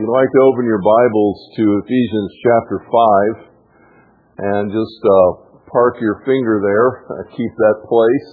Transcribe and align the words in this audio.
You'd 0.00 0.08
like 0.08 0.32
to 0.32 0.42
open 0.48 0.64
your 0.64 0.80
Bibles 0.80 1.36
to 1.60 1.64
Ephesians 1.84 2.32
chapter 2.40 2.80
5 2.88 3.52
and 4.40 4.72
just 4.72 4.96
uh, 5.04 5.60
park 5.68 6.00
your 6.00 6.24
finger 6.24 6.56
there, 6.64 7.04
keep 7.36 7.52
that 7.52 7.84
place. 7.84 8.28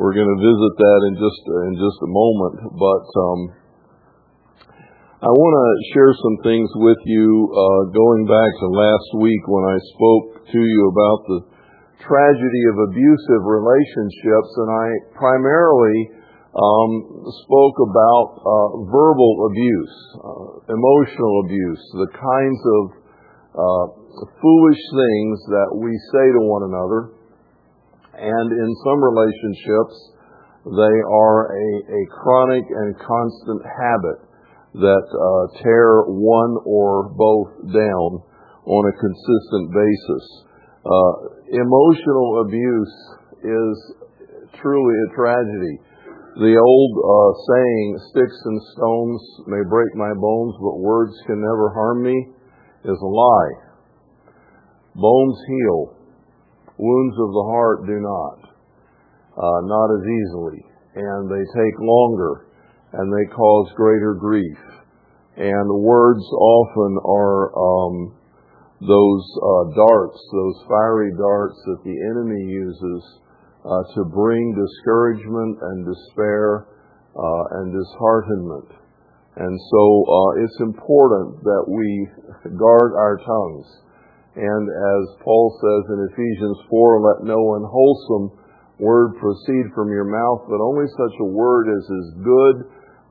We're 0.00 0.16
going 0.16 0.32
to 0.32 0.40
visit 0.40 0.72
that 0.80 1.00
in 1.12 1.14
just 1.20 1.42
in 1.68 1.72
just 1.76 1.98
a 2.00 2.08
moment, 2.08 2.72
but 2.72 3.04
um, 3.04 3.40
I 5.20 5.28
want 5.28 5.54
to 5.60 5.68
share 5.92 6.12
some 6.24 6.36
things 6.40 6.72
with 6.80 7.04
you 7.04 7.52
uh, 7.52 7.92
going 7.92 8.24
back 8.24 8.48
to 8.48 8.66
last 8.72 9.08
week 9.20 9.44
when 9.44 9.68
I 9.68 9.76
spoke 9.92 10.40
to 10.40 10.60
you 10.64 10.80
about 10.88 11.20
the 11.28 11.40
tragedy 12.00 12.64
of 12.72 12.88
abusive 12.88 13.42
relationships, 13.44 14.50
and 14.56 14.70
I 14.72 14.86
primarily 15.20 16.16
um, 16.56 16.90
spoke 17.44 17.76
about 17.84 18.28
uh, 18.40 18.68
verbal 18.88 19.34
abuse, 19.52 19.96
uh, 20.16 20.72
emotional 20.72 21.34
abuse, 21.44 21.82
the 21.92 22.10
kinds 22.16 22.62
of 22.64 22.84
uh, 23.52 23.86
foolish 24.40 24.82
things 24.96 25.36
that 25.52 25.70
we 25.76 25.92
say 26.12 26.26
to 26.32 26.40
one 26.40 26.64
another. 26.72 27.00
And 28.18 28.48
in 28.50 28.70
some 28.82 28.98
relationships, 29.04 29.96
they 30.64 30.96
are 31.06 31.38
a, 31.52 31.68
a 31.86 32.02
chronic 32.16 32.64
and 32.64 32.96
constant 32.98 33.62
habit 33.62 34.18
that 34.74 35.06
uh, 35.10 35.62
tear 35.62 36.02
one 36.08 36.56
or 36.64 37.12
both 37.14 37.72
down 37.72 38.10
on 38.66 38.82
a 38.88 38.94
consistent 39.00 39.66
basis. 39.72 40.24
Uh, 40.84 41.12
emotional 41.52 42.44
abuse 42.44 42.96
is 43.44 43.74
truly 44.60 44.94
a 44.96 45.14
tragedy 45.14 45.87
the 46.38 46.54
old 46.54 46.92
uh, 47.02 47.30
saying, 47.50 47.98
sticks 48.14 48.40
and 48.46 48.60
stones 48.78 49.20
may 49.50 49.62
break 49.68 49.90
my 49.98 50.14
bones, 50.14 50.54
but 50.62 50.78
words 50.78 51.12
can 51.26 51.42
never 51.42 51.70
harm 51.74 52.02
me, 52.02 52.14
is 52.84 52.98
a 53.02 53.06
lie. 53.06 53.54
Bones 54.94 55.38
heal. 55.48 55.98
Wounds 56.78 57.16
of 57.18 57.30
the 57.34 57.46
heart 57.50 57.86
do 57.86 57.98
not. 57.98 58.38
Uh, 59.34 59.60
not 59.66 59.90
as 59.98 60.04
easily. 60.06 60.62
And 60.94 61.26
they 61.26 61.42
take 61.58 61.74
longer. 61.80 62.46
And 62.92 63.12
they 63.12 63.34
cause 63.34 63.72
greater 63.74 64.14
grief. 64.14 64.58
And 65.36 65.82
words 65.82 66.22
often 66.22 66.98
are 67.04 67.50
um, 67.58 68.14
those 68.80 69.24
uh, 69.42 69.74
darts, 69.74 70.18
those 70.32 70.62
fiery 70.68 71.10
darts 71.18 71.58
that 71.66 71.82
the 71.82 71.98
enemy 71.98 72.46
uses 72.46 73.02
to 73.94 74.04
bring 74.08 74.56
discouragement 74.56 75.58
and 75.60 75.84
despair 75.84 76.66
uh, 77.16 77.44
and 77.60 77.74
disheartenment. 77.74 78.70
And 79.36 79.54
so 79.54 79.82
uh, 80.02 80.42
it's 80.42 80.60
important 80.60 81.42
that 81.44 81.64
we 81.68 82.08
guard 82.58 82.90
our 82.98 83.18
tongues. 83.22 83.66
And 84.34 84.64
as 84.66 85.02
Paul 85.22 85.50
says 85.62 85.82
in 85.94 86.08
Ephesians 86.10 86.58
4, 86.70 87.02
let 87.02 87.26
no 87.26 87.38
unwholesome 87.54 88.38
word 88.78 89.18
proceed 89.18 89.70
from 89.74 89.90
your 89.90 90.06
mouth, 90.06 90.46
but 90.46 90.62
only 90.62 90.86
such 90.90 91.16
a 91.20 91.30
word 91.30 91.66
as 91.70 91.84
is 91.84 92.22
good 92.22 92.56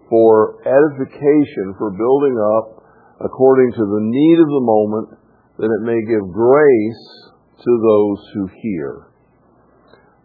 for 0.10 0.64
edification, 0.64 1.76
for 1.78 1.92
building 1.92 2.36
up 2.58 2.84
according 3.24 3.72
to 3.72 3.84
the 3.84 4.04
need 4.04 4.40
of 4.40 4.48
the 4.48 4.68
moment, 4.68 5.08
that 5.58 5.72
it 5.72 5.84
may 5.84 6.00
give 6.08 6.32
grace 6.32 7.06
to 7.60 7.72
those 7.72 8.20
who 8.34 8.50
hear. 8.62 9.07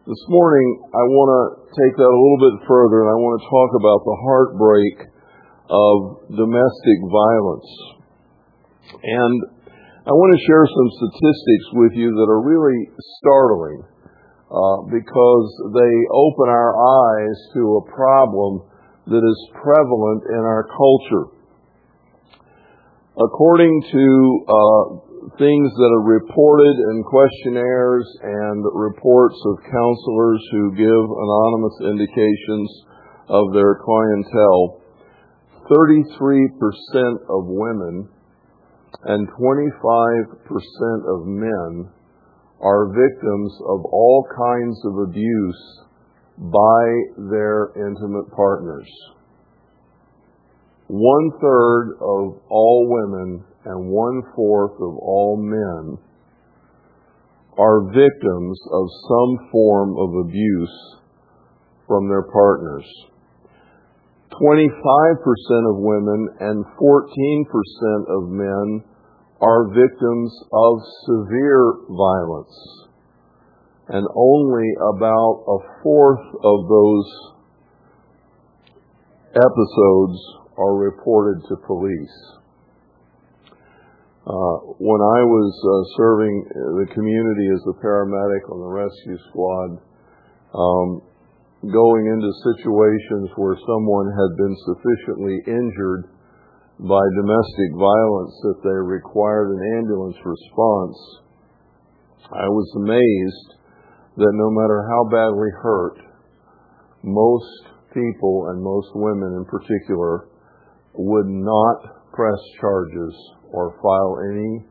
This 0.02 0.18
morning, 0.26 0.82
I 0.82 1.04
want 1.14 1.30
to 1.30 1.42
take 1.78 1.94
that 1.94 2.10
a 2.10 2.18
little 2.18 2.42
bit 2.42 2.66
further 2.66 3.06
and 3.06 3.10
I 3.14 3.18
want 3.22 3.38
to 3.38 3.46
talk 3.46 3.70
about 3.78 4.02
the 4.02 4.18
heartbreak 4.18 4.96
of 5.70 5.96
domestic 6.26 6.98
violence. 7.06 7.70
And 8.98 9.62
I 10.02 10.10
want 10.10 10.30
to 10.34 10.42
share 10.42 10.66
some 10.66 10.90
statistics 10.98 11.66
with 11.78 11.92
you 11.94 12.18
that 12.18 12.26
are 12.26 12.42
really 12.42 12.90
startling 13.22 13.86
uh, 14.50 14.90
because 14.90 15.46
they 15.70 15.94
open 16.10 16.50
our 16.50 16.74
eyes 16.74 17.38
to 17.54 17.62
a 17.78 17.86
problem 17.94 18.66
that 19.06 19.22
is 19.22 19.38
prevalent 19.54 20.26
in 20.34 20.42
our 20.42 20.66
culture. 20.66 21.30
According 23.22 23.70
to 23.86 24.04
uh, 24.50 25.11
things 25.38 25.70
that 25.78 25.90
are 25.94 26.18
reported 26.18 26.74
in 26.90 27.04
questionnaires 27.06 28.06
and 28.22 28.64
reports 28.74 29.38
of 29.46 29.62
counselors 29.70 30.42
who 30.50 30.74
give 30.74 31.04
anonymous 31.06 31.78
indications 31.86 32.70
of 33.28 33.52
their 33.54 33.78
clientele, 33.78 34.82
33% 35.70 37.14
of 37.30 37.46
women 37.46 38.08
and 39.04 39.28
25% 39.28 39.62
of 41.06 41.26
men 41.26 41.88
are 42.60 42.90
victims 42.90 43.52
of 43.68 43.84
all 43.86 44.26
kinds 44.36 44.78
of 44.86 45.08
abuse 45.08 45.80
by 46.38 46.82
their 47.30 47.70
intimate 47.76 48.30
partners. 48.34 48.88
One 50.88 51.30
third 51.40 51.94
of 52.00 52.42
all 52.50 52.86
women 52.88 53.44
and 53.64 53.88
one 53.88 54.22
fourth 54.34 54.74
of 54.74 54.96
all 54.98 55.36
men 55.38 55.98
are 57.58 57.92
victims 57.92 58.58
of 58.72 58.86
some 59.08 59.48
form 59.50 59.96
of 59.98 60.26
abuse 60.26 60.96
from 61.86 62.08
their 62.08 62.24
partners. 62.32 62.84
25% 64.32 65.70
of 65.70 65.76
women 65.76 66.28
and 66.40 66.64
14% 66.80 67.46
of 68.08 68.28
men 68.30 68.82
are 69.40 69.68
victims 69.68 70.32
of 70.52 70.78
severe 71.04 71.74
violence. 71.90 72.88
And 73.88 74.06
only 74.16 74.68
about 74.94 75.44
a 75.46 75.82
fourth 75.82 76.26
of 76.42 76.68
those 76.68 77.32
episodes 79.34 80.18
are 80.56 80.76
reported 80.76 81.42
to 81.48 81.56
police. 81.66 82.41
Uh, 84.22 84.78
when 84.78 85.02
I 85.02 85.20
was 85.26 85.50
uh, 85.50 85.82
serving 85.98 86.34
the 86.78 86.88
community 86.94 87.46
as 87.58 87.62
a 87.66 87.74
paramedic 87.82 88.46
on 88.54 88.62
the 88.62 88.70
rescue 88.70 89.18
squad, 89.30 89.82
um, 90.54 91.02
going 91.66 92.04
into 92.06 92.30
situations 92.54 93.34
where 93.34 93.58
someone 93.66 94.08
had 94.14 94.32
been 94.38 94.56
sufficiently 94.62 95.36
injured 95.50 96.06
by 96.86 97.02
domestic 97.18 97.70
violence 97.74 98.34
that 98.46 98.62
they 98.62 98.78
required 98.86 99.58
an 99.58 99.82
ambulance 99.82 100.18
response, 100.22 100.98
I 102.30 102.46
was 102.46 102.68
amazed 102.78 103.58
that 104.22 104.38
no 104.38 104.48
matter 104.54 104.86
how 104.86 105.02
badly 105.10 105.50
hurt, 105.66 105.98
most 107.02 107.74
people 107.90 108.54
and 108.54 108.62
most 108.62 108.88
women 108.94 109.34
in 109.34 109.44
particular 109.50 110.28
would 110.94 111.26
not 111.26 112.01
press 112.12 112.40
charges 112.60 113.14
or 113.52 113.76
file 113.82 114.16
any 114.32 114.64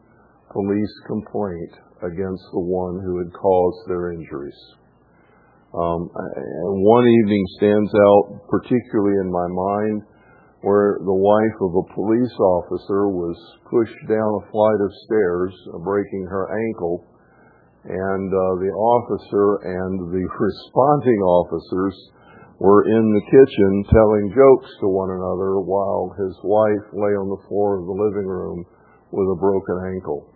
police 0.53 0.95
complaint 1.07 1.73
against 2.03 2.43
the 2.53 2.65
one 2.65 3.01
who 3.03 3.17
had 3.19 3.33
caused 3.33 3.87
their 3.87 4.11
injuries. 4.11 4.57
Um, 5.73 6.09
one 6.11 7.07
evening 7.07 7.45
stands 7.57 7.91
out 7.95 8.43
particularly 8.49 9.15
in 9.23 9.31
my 9.31 9.47
mind 9.47 10.03
where 10.61 10.99
the 10.99 11.15
wife 11.15 11.57
of 11.61 11.73
a 11.73 11.93
police 11.95 12.35
officer 12.37 13.09
was 13.09 13.37
pushed 13.65 13.97
down 14.07 14.29
a 14.37 14.51
flight 14.51 14.81
of 14.83 14.91
stairs, 15.07 15.53
breaking 15.83 16.27
her 16.29 16.45
ankle, 16.53 17.05
and 17.85 18.29
uh, 18.29 18.61
the 18.61 18.69
officer 18.69 19.57
and 19.65 20.13
the 20.13 20.21
responding 20.39 21.21
officers 21.25 21.95
were 22.61 22.85
in 22.85 23.05
the 23.09 23.25
kitchen 23.25 23.73
telling 23.89 24.37
jokes 24.37 24.69
to 24.77 24.85
one 24.85 25.09
another 25.09 25.57
while 25.65 26.13
his 26.13 26.37
wife 26.45 26.85
lay 26.93 27.17
on 27.17 27.25
the 27.25 27.41
floor 27.49 27.81
of 27.81 27.89
the 27.89 27.97
living 28.05 28.29
room 28.29 28.61
with 29.09 29.25
a 29.33 29.41
broken 29.41 29.81
ankle. 29.97 30.29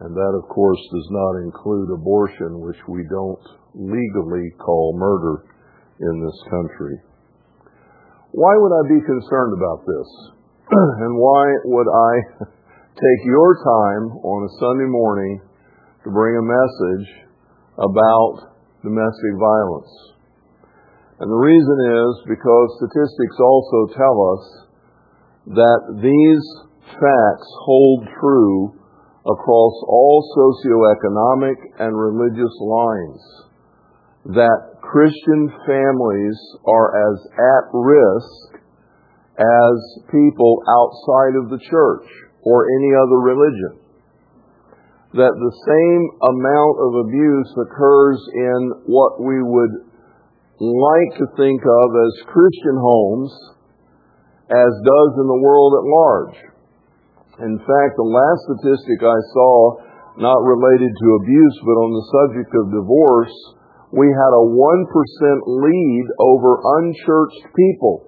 And 0.00 0.14
that, 0.14 0.40
of 0.42 0.48
course, 0.48 0.78
does 0.92 1.08
not 1.10 1.42
include 1.42 1.90
abortion, 1.90 2.60
which 2.60 2.78
we 2.88 3.04
don't 3.10 3.44
legally 3.74 4.50
call 4.58 4.94
murder 4.96 5.44
in 6.00 6.14
this 6.22 6.38
country. 6.50 6.96
Why 8.30 8.54
would 8.54 8.74
I 8.74 8.84
be 8.86 9.00
concerned 9.02 9.54
about 9.56 9.82
this? 9.86 10.08
and 11.02 11.16
why 11.16 11.44
would 11.64 11.88
I 11.88 12.12
take 12.94 13.20
your 13.24 13.56
time 13.56 14.04
on 14.20 14.46
a 14.46 14.54
Sunday 14.60 14.90
morning 14.90 15.40
to 16.04 16.10
bring 16.10 16.36
a 16.36 16.44
message 16.44 17.06
about 17.78 18.54
domestic 18.84 19.34
violence? 19.40 19.92
And 21.18 21.26
the 21.26 21.42
reason 21.42 21.78
is 21.82 22.10
because 22.30 22.68
statistics 22.78 23.38
also 23.40 23.80
tell 23.96 24.16
us 24.38 24.44
that 25.58 25.80
these 25.98 26.44
facts 26.94 27.48
hold 27.64 28.06
true 28.20 28.78
across 29.26 29.74
all 29.88 30.22
socioeconomic 30.36 31.56
and 31.80 31.98
religious 31.98 32.54
lines. 32.60 33.47
That 34.26 34.82
Christian 34.82 35.52
families 35.66 36.38
are 36.66 37.12
as 37.12 37.16
at 37.32 37.64
risk 37.72 38.64
as 39.38 39.76
people 40.10 40.62
outside 40.66 41.38
of 41.38 41.50
the 41.50 41.62
church 41.70 42.06
or 42.42 42.66
any 42.66 42.92
other 42.96 43.18
religion. 43.22 43.78
That 45.14 45.32
the 45.32 45.54
same 45.64 46.02
amount 46.20 46.76
of 46.82 46.90
abuse 47.06 47.50
occurs 47.56 48.20
in 48.34 48.60
what 48.86 49.22
we 49.22 49.40
would 49.40 49.88
like 50.60 51.12
to 51.22 51.26
think 51.38 51.62
of 51.62 51.88
as 51.94 52.28
Christian 52.28 52.76
homes 52.76 53.30
as 54.50 54.72
does 54.80 55.12
in 55.20 55.28
the 55.28 55.42
world 55.44 55.72
at 55.76 55.86
large. 55.86 56.36
In 57.44 57.56
fact, 57.62 57.92
the 57.94 58.10
last 58.10 58.40
statistic 58.50 58.98
I 59.04 59.20
saw, 59.32 59.54
not 60.18 60.40
related 60.42 60.90
to 60.90 61.18
abuse, 61.22 61.56
but 61.62 61.78
on 61.78 61.90
the 61.94 62.08
subject 62.10 62.50
of 62.56 62.74
divorce, 62.74 63.36
we 63.92 64.06
had 64.06 64.32
a 64.36 64.44
1% 64.44 64.54
lead 65.46 66.04
over 66.20 66.60
unchurched 66.80 67.44
people 67.56 68.04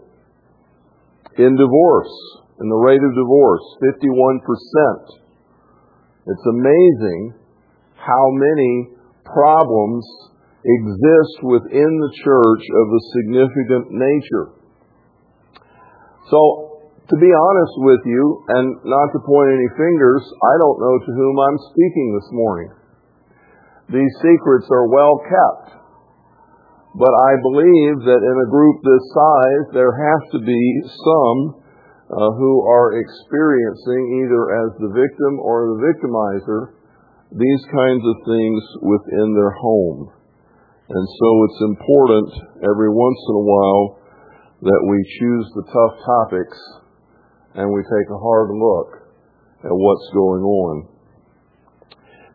in 1.38 1.56
divorce, 1.56 2.12
in 2.60 2.68
the 2.68 2.80
rate 2.84 3.00
of 3.00 3.14
divorce, 3.16 3.64
51%. 3.96 5.20
It's 6.26 6.46
amazing 6.52 7.34
how 7.96 8.30
many 8.32 8.92
problems 9.24 10.04
exist 10.60 11.36
within 11.48 11.90
the 11.96 12.12
church 12.24 12.64
of 12.76 12.86
a 12.92 13.04
significant 13.16 13.86
nature. 13.90 14.52
So, 16.28 16.70
to 17.08 17.16
be 17.16 17.32
honest 17.32 17.74
with 17.82 18.02
you, 18.04 18.44
and 18.48 18.76
not 18.84 19.08
to 19.16 19.20
point 19.24 19.50
any 19.50 19.70
fingers, 19.74 20.22
I 20.44 20.54
don't 20.60 20.78
know 20.78 20.96
to 21.00 21.10
whom 21.16 21.34
I'm 21.40 21.58
speaking 21.72 22.08
this 22.14 22.30
morning. 22.30 22.70
These 23.90 24.14
secrets 24.22 24.70
are 24.70 24.86
well 24.86 25.18
kept. 25.26 25.82
But 26.94 27.10
I 27.10 27.32
believe 27.42 28.02
that 28.06 28.22
in 28.22 28.36
a 28.42 28.50
group 28.50 28.82
this 28.82 29.06
size, 29.14 29.66
there 29.74 29.94
have 29.94 30.24
to 30.34 30.40
be 30.42 30.62
some 30.86 31.38
uh, 32.10 32.30
who 32.34 32.66
are 32.66 32.98
experiencing, 32.98 34.26
either 34.26 34.42
as 34.66 34.70
the 34.82 34.90
victim 34.90 35.38
or 35.38 35.70
the 35.70 35.80
victimizer, 35.86 36.74
these 37.30 37.62
kinds 37.70 38.02
of 38.02 38.16
things 38.26 38.62
within 38.82 39.34
their 39.34 39.54
home. 39.54 40.10
And 40.90 41.06
so 41.06 41.28
it's 41.46 41.62
important 41.70 42.30
every 42.66 42.90
once 42.90 43.20
in 43.30 43.34
a 43.38 43.46
while 43.46 43.84
that 44.62 44.82
we 44.90 44.98
choose 45.18 45.46
the 45.54 45.66
tough 45.70 45.94
topics 46.02 46.58
and 47.54 47.70
we 47.70 47.82
take 47.82 48.08
a 48.10 48.18
hard 48.18 48.50
look 48.50 48.90
at 49.62 49.70
what's 49.70 50.10
going 50.12 50.42
on. 50.42 50.88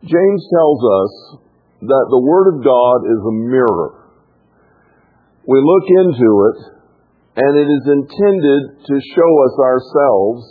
James 0.00 0.42
tells 0.48 0.80
us 0.80 1.12
that 1.80 2.06
the 2.08 2.22
Word 2.24 2.56
of 2.56 2.64
God 2.64 2.98
is 3.04 3.20
a 3.20 3.34
mirror. 3.50 4.06
We 5.46 5.60
look 5.60 5.86
into 5.88 6.30
it, 6.50 6.58
and 7.36 7.52
it 7.56 7.68
is 7.68 7.84
intended 7.86 8.62
to 8.86 8.94
show 9.14 9.30
us 9.44 9.54
ourselves 9.60 10.42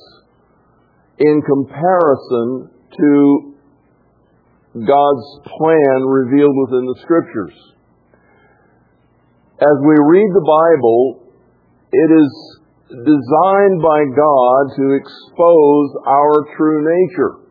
in 1.18 1.42
comparison 1.42 2.70
to 2.98 3.56
God's 4.76 5.28
plan 5.58 6.04
revealed 6.04 6.56
within 6.68 6.86
the 6.86 7.00
Scriptures. 7.02 7.56
As 9.60 9.78
we 9.82 9.96
read 9.96 10.30
the 10.36 10.44
Bible, 10.44 11.32
it 11.92 12.12
is 12.12 12.60
designed 12.92 13.82
by 13.82 14.04
God 14.14 14.64
to 14.76 15.00
expose 15.00 15.90
our 16.06 16.46
true 16.58 16.84
nature. 16.84 17.45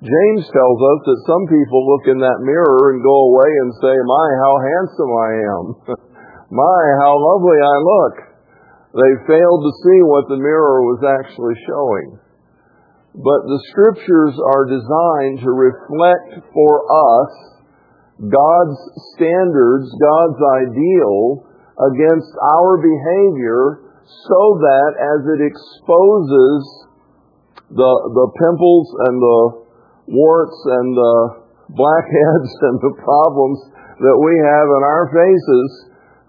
James 0.00 0.48
tells 0.48 0.80
us 0.80 1.00
that 1.04 1.28
some 1.28 1.44
people 1.44 1.84
look 1.84 2.08
in 2.08 2.24
that 2.24 2.40
mirror 2.40 2.96
and 2.96 3.04
go 3.04 3.16
away 3.28 3.50
and 3.52 3.70
say, 3.84 3.92
My, 3.92 4.26
how 4.40 4.54
handsome 4.56 5.12
I 5.12 5.30
am. 5.44 5.64
My, 6.64 6.80
how 7.04 7.20
lovely 7.20 7.60
I 7.60 7.76
look. 7.84 8.14
They 8.96 9.12
failed 9.28 9.60
to 9.60 9.78
see 9.84 10.00
what 10.08 10.24
the 10.32 10.40
mirror 10.40 10.80
was 10.88 11.04
actually 11.04 11.52
showing. 11.68 12.16
But 13.12 13.44
the 13.44 13.60
scriptures 13.68 14.34
are 14.40 14.72
designed 14.72 15.44
to 15.44 15.52
reflect 15.52 16.48
for 16.48 16.74
us 16.88 17.32
God's 18.24 18.80
standards, 19.14 19.92
God's 20.00 20.40
ideal 20.64 21.44
against 21.76 22.32
our 22.40 22.80
behavior 22.80 23.84
so 24.08 24.40
that 24.64 24.90
as 24.96 25.20
it 25.28 25.40
exposes 25.44 26.88
the, 27.68 27.92
the 28.16 28.28
pimples 28.40 28.86
and 29.06 29.20
the 29.20 29.59
warts 30.10 30.58
and 30.66 30.88
the 30.92 31.16
blackheads 31.70 32.50
and 32.66 32.76
the 32.82 32.94
problems 32.98 33.58
that 34.02 34.18
we 34.18 34.34
have 34.42 34.68
in 34.68 34.82
our 34.82 35.06
faces, 35.14 35.70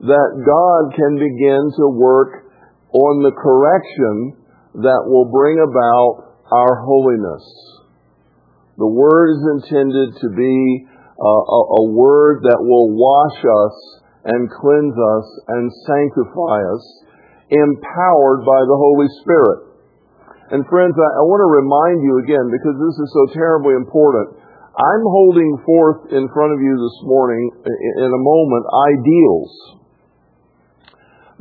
that 0.05 0.29
God 0.45 0.93
can 0.93 1.13
begin 1.17 1.63
to 1.81 1.85
work 1.97 2.45
on 2.93 3.23
the 3.23 3.33
correction 3.33 4.37
that 4.85 5.01
will 5.05 5.29
bring 5.31 5.57
about 5.59 6.41
our 6.51 6.83
holiness. 6.83 7.43
The 8.77 8.87
Word 8.87 9.27
is 9.33 9.43
intended 9.61 10.19
to 10.21 10.29
be 10.35 10.85
a, 11.21 11.33
a, 11.47 11.61
a 11.79 11.83
Word 11.91 12.43
that 12.43 12.59
will 12.59 12.91
wash 12.91 13.39
us 13.39 13.75
and 14.25 14.49
cleanse 14.49 14.97
us 14.97 15.27
and 15.47 15.71
sanctify 15.87 16.59
us, 16.69 16.83
empowered 17.49 18.45
by 18.45 18.61
the 18.67 18.77
Holy 18.77 19.09
Spirit. 19.21 19.70
And 20.51 20.67
friends, 20.67 20.95
I, 20.99 21.09
I 21.15 21.23
want 21.23 21.39
to 21.39 21.51
remind 21.63 22.03
you 22.03 22.19
again, 22.27 22.51
because 22.51 22.75
this 22.75 22.97
is 22.99 23.09
so 23.15 23.23
terribly 23.31 23.79
important. 23.79 24.35
I'm 24.75 25.03
holding 25.07 25.51
forth 25.63 26.11
in 26.11 26.27
front 26.31 26.51
of 26.51 26.59
you 26.59 26.75
this 26.75 26.97
morning, 27.07 27.43
in 28.03 28.11
a 28.11 28.21
moment, 28.23 28.63
ideals 28.67 29.51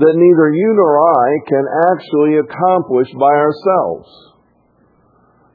that 0.00 0.17
neither 0.17 0.49
you 0.55 0.71
nor 0.79 0.93
I 0.97 1.29
can 1.45 1.67
actually 1.93 2.40
accomplish 2.40 3.11
by 3.21 3.35
ourselves. 3.37 4.09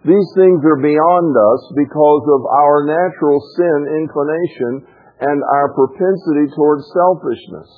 These 0.06 0.30
things 0.38 0.62
are 0.62 0.86
beyond 0.86 1.34
us 1.34 1.62
because 1.74 2.24
of 2.30 2.42
our 2.46 2.86
natural 2.86 3.42
sin 3.58 4.06
inclination 4.06 4.86
and 5.20 5.42
our 5.42 5.74
propensity 5.74 6.54
towards 6.54 6.86
selfishness. 6.94 7.72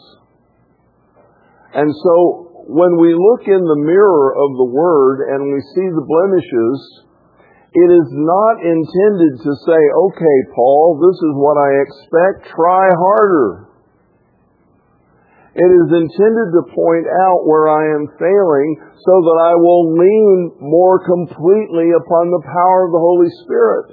And 1.74 1.88
so 1.88 2.47
when 2.68 3.00
we 3.00 3.16
look 3.16 3.48
in 3.48 3.64
the 3.64 3.82
mirror 3.88 4.36
of 4.36 4.50
the 4.60 4.70
Word 4.76 5.32
and 5.32 5.48
we 5.48 5.60
see 5.72 5.88
the 5.88 6.04
blemishes, 6.04 7.08
it 7.72 7.90
is 7.96 8.10
not 8.12 8.60
intended 8.60 9.34
to 9.40 9.52
say, 9.64 9.80
okay, 9.80 10.38
Paul, 10.52 11.00
this 11.00 11.16
is 11.16 11.34
what 11.40 11.56
I 11.56 11.70
expect, 11.80 12.52
try 12.52 12.92
harder. 12.92 13.72
It 15.58 15.72
is 15.74 15.90
intended 15.90 16.48
to 16.54 16.74
point 16.76 17.08
out 17.08 17.48
where 17.48 17.72
I 17.72 17.88
am 17.96 18.06
failing 18.20 18.70
so 18.94 19.14
that 19.26 19.40
I 19.48 19.54
will 19.56 19.96
lean 19.96 20.52
more 20.60 21.02
completely 21.02 21.96
upon 21.98 22.30
the 22.30 22.44
power 22.46 22.86
of 22.86 22.92
the 22.92 23.02
Holy 23.02 23.32
Spirit. 23.42 23.88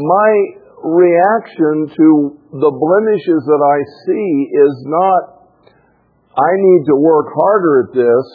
My 0.00 0.30
reaction 0.80 1.92
to 1.92 2.08
the 2.56 2.72
blemishes 2.72 3.42
that 3.46 3.62
I 3.62 3.78
see 4.08 4.28
is 4.48 4.74
not, 4.88 5.39
I 6.40 6.50
need 6.56 6.82
to 6.88 6.96
work 6.96 7.28
harder 7.36 7.84
at 7.84 7.92
this, 7.92 8.26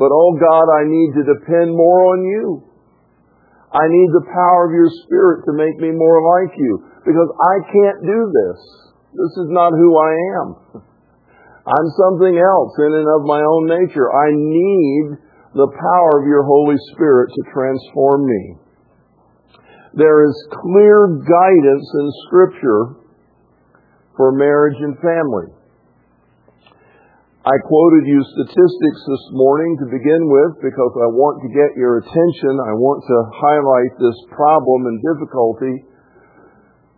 but 0.00 0.08
oh 0.08 0.32
God, 0.40 0.72
I 0.72 0.88
need 0.88 1.12
to 1.20 1.28
depend 1.36 1.76
more 1.76 2.16
on 2.16 2.24
you. 2.24 2.64
I 3.76 3.84
need 3.92 4.08
the 4.16 4.24
power 4.32 4.64
of 4.64 4.72
your 4.72 4.88
Spirit 5.04 5.44
to 5.44 5.52
make 5.52 5.76
me 5.76 5.92
more 5.92 6.20
like 6.32 6.56
you 6.56 6.80
because 7.04 7.28
I 7.28 7.56
can't 7.68 8.00
do 8.08 8.20
this. 8.32 8.58
This 9.12 9.32
is 9.44 9.48
not 9.52 9.76
who 9.76 9.90
I 10.00 10.12
am. 10.40 10.48
I'm 11.76 11.88
something 11.98 12.40
else 12.40 12.72
in 12.78 12.92
and 12.94 13.08
of 13.10 13.28
my 13.28 13.42
own 13.42 13.68
nature. 13.68 14.08
I 14.08 14.32
need 14.32 15.04
the 15.52 15.66
power 15.66 16.12
of 16.22 16.28
your 16.28 16.44
Holy 16.44 16.76
Spirit 16.94 17.28
to 17.34 17.42
transform 17.52 18.24
me. 18.24 18.42
There 19.92 20.24
is 20.24 20.36
clear 20.62 21.20
guidance 21.20 21.88
in 22.00 22.06
Scripture 22.28 22.96
for 24.16 24.32
marriage 24.32 24.76
and 24.80 24.96
family. 25.00 25.55
I 27.46 27.62
quoted 27.62 28.10
you 28.10 28.18
statistics 28.26 29.02
this 29.06 29.26
morning 29.30 29.78
to 29.78 29.86
begin 29.86 30.26
with 30.26 30.66
because 30.66 30.94
I 30.98 31.06
want 31.14 31.38
to 31.46 31.54
get 31.54 31.78
your 31.78 32.02
attention. 32.02 32.58
I 32.58 32.74
want 32.74 33.06
to 33.06 33.18
highlight 33.38 33.94
this 34.02 34.18
problem 34.34 34.90
and 34.90 34.98
difficulty. 35.14 35.86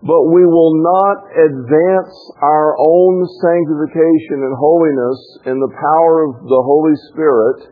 But 0.01 0.33
we 0.33 0.49
will 0.49 0.81
not 0.81 1.29
advance 1.37 2.17
our 2.41 2.81
own 2.81 3.29
sanctification 3.45 4.49
and 4.49 4.57
holiness 4.57 5.21
in 5.53 5.61
the 5.61 5.69
power 5.69 6.33
of 6.33 6.41
the 6.41 6.63
Holy 6.65 6.97
Spirit 7.13 7.69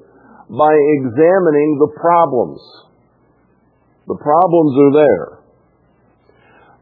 by 0.52 0.76
examining 1.00 1.80
the 1.80 1.96
problems. 1.96 2.60
The 4.04 4.20
problems 4.20 4.72
are 4.76 4.94
there. 5.00 5.28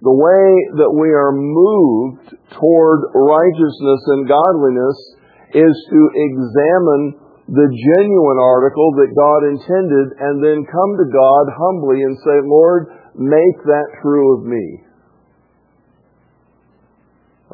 The 0.03 0.19
way 0.19 0.43
that 0.83 0.91
we 0.91 1.15
are 1.15 1.31
moved 1.31 2.35
toward 2.51 2.99
righteousness 3.15 4.03
and 4.11 4.27
godliness 4.27 5.23
is 5.55 5.75
to 5.91 6.01
examine 6.15 7.25
the 7.47 7.69
genuine 7.71 8.41
article 8.41 8.91
that 8.99 9.15
God 9.15 9.41
intended 9.47 10.07
and 10.19 10.43
then 10.43 10.67
come 10.67 10.93
to 10.99 11.07
God 11.13 11.45
humbly 11.55 12.03
and 12.03 12.17
say, 12.25 12.39
Lord, 12.43 12.89
make 13.15 13.59
that 13.69 13.89
true 14.03 14.39
of 14.39 14.49
me. 14.49 14.67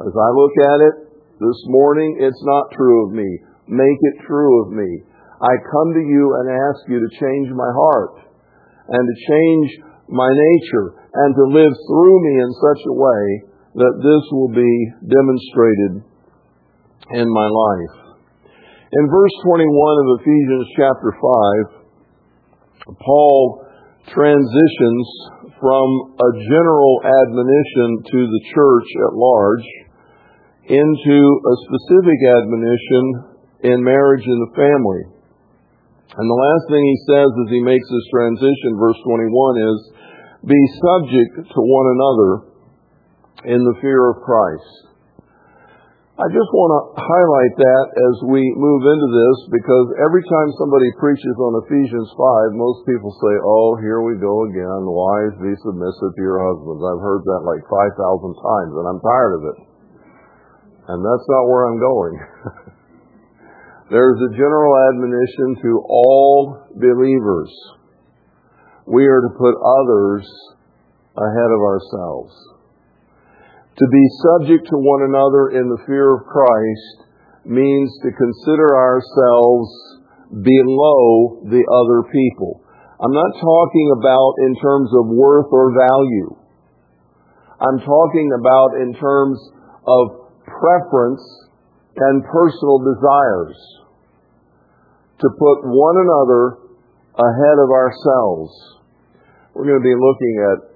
As 0.01 0.13
I 0.15 0.29
look 0.33 0.55
at 0.65 0.79
it 0.81 0.95
this 1.37 1.59
morning, 1.67 2.17
it's 2.19 2.43
not 2.43 2.73
true 2.73 3.05
of 3.05 3.13
me. 3.13 3.29
Make 3.67 3.99
it 4.01 4.25
true 4.25 4.65
of 4.65 4.71
me. 4.73 5.03
I 5.41 5.53
come 5.69 5.93
to 5.93 6.05
you 6.05 6.25
and 6.39 6.47
ask 6.49 6.81
you 6.87 6.97
to 6.97 7.17
change 7.19 7.49
my 7.53 7.69
heart 7.69 8.25
and 8.87 9.03
to 9.03 9.15
change 9.27 9.67
my 10.07 10.29
nature 10.29 10.87
and 11.13 11.35
to 11.35 11.45
live 11.53 11.73
through 11.87 12.17
me 12.23 12.33
in 12.41 12.51
such 12.61 12.81
a 12.87 12.97
way 12.97 13.23
that 13.75 13.95
this 14.01 14.23
will 14.31 14.51
be 14.51 14.73
demonstrated 15.05 16.10
in 17.13 17.27
my 17.27 17.47
life. 17.47 18.15
In 18.91 19.03
verse 19.07 19.35
21 19.43 19.63
of 19.63 20.07
Ephesians 20.19 20.67
chapter 20.75 21.11
5, 22.91 22.97
Paul 22.99 23.65
transitions 24.11 25.05
from 25.61 25.87
a 26.17 26.29
general 26.49 26.93
admonition 27.05 27.89
to 28.03 28.19
the 28.27 28.41
church 28.51 28.89
at 29.07 29.13
large 29.15 29.67
into 30.67 31.17
a 31.21 31.55
specific 31.69 32.19
admonition 32.41 33.03
in 33.63 33.83
marriage 33.83 34.25
and 34.25 34.41
the 34.47 34.55
family. 34.57 35.03
And 36.11 36.27
the 36.27 36.41
last 36.43 36.63
thing 36.67 36.83
he 36.83 36.99
says 37.07 37.29
as 37.31 37.49
he 37.55 37.61
makes 37.63 37.87
this 37.87 38.07
transition, 38.11 38.75
verse 38.75 38.99
21, 39.07 39.71
is 39.71 39.79
be 40.51 40.61
subject 40.83 41.47
to 41.47 41.59
one 41.61 41.87
another 41.95 42.31
in 43.55 43.61
the 43.63 43.79
fear 43.79 44.09
of 44.09 44.19
Christ. 44.25 44.90
I 46.19 46.27
just 46.27 46.51
want 46.51 46.71
to 46.75 46.81
highlight 46.99 47.55
that 47.55 47.85
as 47.95 48.15
we 48.27 48.43
move 48.59 48.83
into 48.83 49.09
this 49.15 49.37
because 49.47 49.87
every 50.03 50.19
time 50.27 50.51
somebody 50.59 50.91
preaches 50.99 51.37
on 51.39 51.63
Ephesians 51.63 52.11
5, 52.51 52.51
most 52.59 52.83
people 52.83 53.15
say, 53.15 53.33
oh, 53.39 53.79
here 53.79 54.03
we 54.03 54.19
go 54.19 54.43
again. 54.51 54.91
Wives, 54.91 55.39
be 55.39 55.55
submissive 55.63 56.11
to 56.11 56.21
your 56.21 56.43
husbands. 56.43 56.83
I've 56.83 56.99
heard 56.99 57.23
that 57.23 57.47
like 57.47 57.63
5,000 57.63 57.95
times 57.95 58.73
and 58.75 58.85
I'm 58.91 58.99
tired 58.99 59.33
of 59.39 59.43
it. 59.55 59.57
And 60.91 60.99
that's 60.99 61.27
not 61.31 61.47
where 61.47 61.63
I'm 61.71 61.79
going. 61.79 62.15
There's 63.95 64.19
a 64.19 64.35
general 64.35 64.73
admonition 64.91 65.63
to 65.63 65.71
all 65.87 66.59
believers. 66.75 67.51
We 68.83 69.07
are 69.07 69.23
to 69.23 69.31
put 69.39 69.55
others 69.55 70.27
ahead 71.15 71.51
of 71.55 71.61
ourselves. 71.63 72.50
To 73.81 73.87
be 73.89 74.05
subject 74.21 74.69
to 74.69 74.77
one 74.77 75.09
another 75.09 75.57
in 75.57 75.65
the 75.65 75.81
fear 75.89 76.13
of 76.13 76.29
Christ 76.29 77.09
means 77.49 77.89
to 78.05 78.13
consider 78.13 78.77
ourselves 78.77 79.73
below 80.29 81.41
the 81.49 81.65
other 81.65 82.05
people. 82.13 82.61
I'm 83.01 83.09
not 83.09 83.33
talking 83.41 83.89
about 83.97 84.33
in 84.45 84.53
terms 84.61 84.89
of 84.93 85.09
worth 85.09 85.49
or 85.49 85.73
value. 85.73 86.29
I'm 87.57 87.81
talking 87.81 88.29
about 88.37 88.77
in 88.85 88.93
terms 88.93 89.41
of 89.89 90.29
preference 90.45 91.25
and 91.97 92.21
personal 92.21 92.85
desires. 92.85 93.57
To 95.25 95.27
put 95.41 95.57
one 95.65 95.97
another 96.05 96.69
ahead 97.17 97.57
of 97.57 97.69
ourselves. 97.73 98.53
We're 99.57 99.65
going 99.65 99.81
to 99.81 99.89
be 99.89 99.97
looking 99.97 100.35
at 100.53 100.70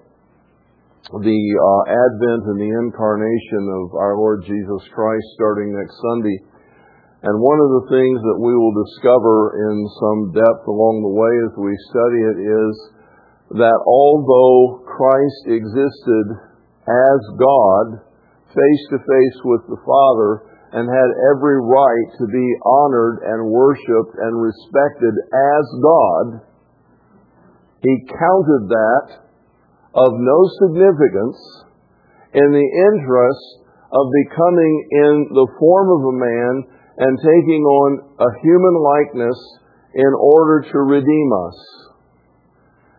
the 1.14 1.42
uh, 1.62 1.84
advent 1.86 2.50
and 2.50 2.58
the 2.58 2.74
incarnation 2.82 3.64
of 3.78 3.94
our 3.94 4.18
Lord 4.18 4.42
Jesus 4.42 4.82
Christ 4.90 5.28
starting 5.38 5.70
next 5.78 5.94
Sunday. 6.02 6.38
And 7.22 7.42
one 7.42 7.62
of 7.62 7.70
the 7.78 7.88
things 7.94 8.18
that 8.26 8.42
we 8.42 8.54
will 8.58 8.74
discover 8.74 9.38
in 9.70 9.76
some 10.02 10.22
depth 10.34 10.66
along 10.66 11.06
the 11.06 11.14
way 11.14 11.34
as 11.46 11.54
we 11.62 11.74
study 11.94 12.22
it 12.26 12.40
is 12.42 12.74
that 13.62 13.80
although 13.86 14.82
Christ 14.90 15.42
existed 15.46 16.26
as 16.90 17.20
God, 17.38 17.86
face 18.50 18.84
to 18.94 18.98
face 18.98 19.38
with 19.46 19.64
the 19.70 19.82
Father, 19.86 20.58
and 20.74 20.90
had 20.90 21.12
every 21.32 21.62
right 21.62 22.10
to 22.18 22.26
be 22.34 22.48
honored 22.66 23.22
and 23.30 23.54
worshiped 23.54 24.14
and 24.18 24.42
respected 24.42 25.14
as 25.22 25.66
God, 25.82 26.26
he 27.86 27.94
counted 28.10 28.64
that 28.74 29.25
of 29.96 30.12
no 30.12 30.40
significance 30.60 31.40
in 32.36 32.48
the 32.52 32.70
interest 32.92 33.46
of 33.96 34.12
becoming 34.28 34.74
in 34.92 35.14
the 35.32 35.48
form 35.56 35.88
of 35.88 36.02
a 36.12 36.20
man 36.20 36.54
and 37.00 37.18
taking 37.20 37.64
on 37.64 37.90
a 38.20 38.30
human 38.44 38.76
likeness 38.76 39.40
in 39.96 40.12
order 40.20 40.68
to 40.68 40.78
redeem 40.80 41.30
us. 41.48 41.58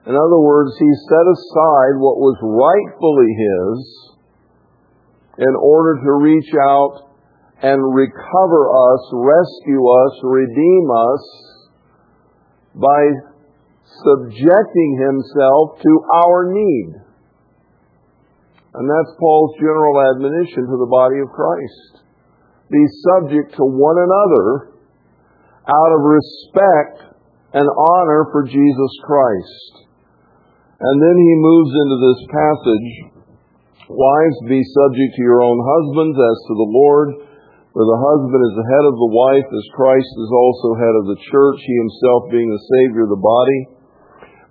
In 0.06 0.14
other 0.16 0.40
words, 0.40 0.72
he 0.78 0.90
set 1.08 1.26
aside 1.28 2.00
what 2.00 2.16
was 2.16 2.38
rightfully 2.40 3.30
his 3.36 3.76
in 5.38 5.54
order 5.60 6.00
to 6.00 6.12
reach 6.24 6.48
out 6.56 7.12
and 7.62 7.76
recover 7.94 8.62
us, 8.72 9.02
rescue 9.12 9.84
us, 9.84 10.12
redeem 10.22 10.86
us 10.88 11.24
by 12.74 13.00
subjecting 13.86 14.90
himself 14.98 15.78
to 15.82 15.92
our 16.26 16.52
need. 16.52 16.90
And 18.74 18.84
that's 18.84 19.16
Paul's 19.18 19.56
general 19.56 19.96
admonition 20.12 20.68
to 20.68 20.76
the 20.76 20.90
body 20.90 21.18
of 21.22 21.32
Christ. 21.32 22.04
Be 22.70 22.84
subject 23.14 23.56
to 23.56 23.64
one 23.64 23.96
another 23.96 24.74
out 25.64 25.92
of 25.94 26.00
respect 26.02 27.16
and 27.54 27.64
honor 27.64 28.28
for 28.32 28.44
Jesus 28.44 28.92
Christ. 29.06 29.86
And 30.76 30.96
then 31.00 31.16
he 31.16 31.34
moves 31.40 31.72
into 31.72 31.98
this 32.04 32.20
passage 32.28 33.16
Wives, 33.86 34.50
be 34.50 34.58
subject 34.66 35.14
to 35.14 35.22
your 35.22 35.46
own 35.46 35.62
husbands 35.62 36.18
as 36.18 36.38
to 36.50 36.54
the 36.58 36.70
Lord, 36.74 37.08
for 37.70 37.84
the 37.86 38.02
husband 38.02 38.42
is 38.42 38.54
the 38.58 38.70
head 38.74 38.82
of 38.82 38.98
the 38.98 39.14
wife, 39.14 39.46
as 39.46 39.76
Christ 39.78 40.10
is 40.10 40.32
also 40.34 40.74
head 40.74 40.96
of 40.98 41.06
the 41.06 41.22
church, 41.30 41.58
he 41.62 41.74
himself 41.86 42.26
being 42.34 42.50
the 42.50 42.66
Savior 42.66 43.06
of 43.06 43.14
the 43.14 43.22
body. 43.22 43.75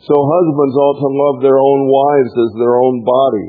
So 0.00 0.16
husbands 0.16 0.76
ought 0.80 0.98
to 1.04 1.12
love 1.12 1.36
their 1.44 1.60
own 1.60 1.82
wives 1.84 2.32
as 2.32 2.52
their 2.56 2.76
own 2.80 3.04
body. 3.04 3.48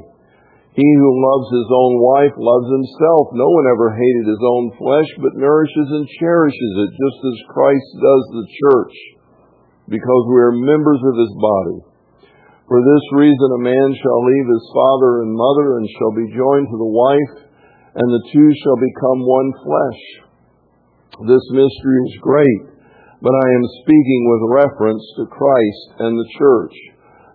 He 0.76 0.88
who 0.88 1.12
loves 1.24 1.48
his 1.52 1.70
own 1.72 1.94
wife 2.00 2.36
loves 2.36 2.68
himself. 2.72 3.32
No 3.36 3.48
one 3.48 3.68
ever 3.72 3.92
hated 3.92 4.26
his 4.28 4.44
own 4.44 4.72
flesh, 4.76 5.12
but 5.20 5.40
nourishes 5.40 5.90
and 5.96 6.08
cherishes 6.20 6.74
it, 6.88 6.92
just 6.96 7.20
as 7.24 7.52
Christ 7.52 7.90
does 8.00 8.26
the 8.32 8.48
church, 8.64 8.96
because 9.92 10.24
we 10.32 10.40
are 10.44 10.64
members 10.64 11.00
of 11.04 11.16
his 11.20 11.34
body. 11.40 11.80
For 12.72 12.80
this 12.80 13.06
reason 13.20 13.50
a 13.52 13.68
man 13.68 13.90
shall 14.00 14.22
leave 14.24 14.48
his 14.48 14.68
father 14.72 15.28
and 15.28 15.36
mother 15.36 15.76
and 15.76 15.88
shall 16.00 16.16
be 16.16 16.36
joined 16.36 16.68
to 16.72 16.80
the 16.80 16.96
wife, 16.96 17.36
and 18.00 18.08
the 18.08 18.28
two 18.32 18.50
shall 18.64 18.80
become 18.80 19.28
one 19.28 19.52
flesh. 19.60 20.02
This 21.28 21.44
mystery 21.52 22.00
is 22.08 22.24
great, 22.24 22.71
but 23.22 23.38
I 23.38 23.48
am 23.54 23.78
speaking 23.86 24.24
with 24.34 24.58
reference 24.66 25.06
to 25.22 25.30
Christ 25.30 25.86
and 26.02 26.18
the 26.18 26.32
church. 26.42 26.74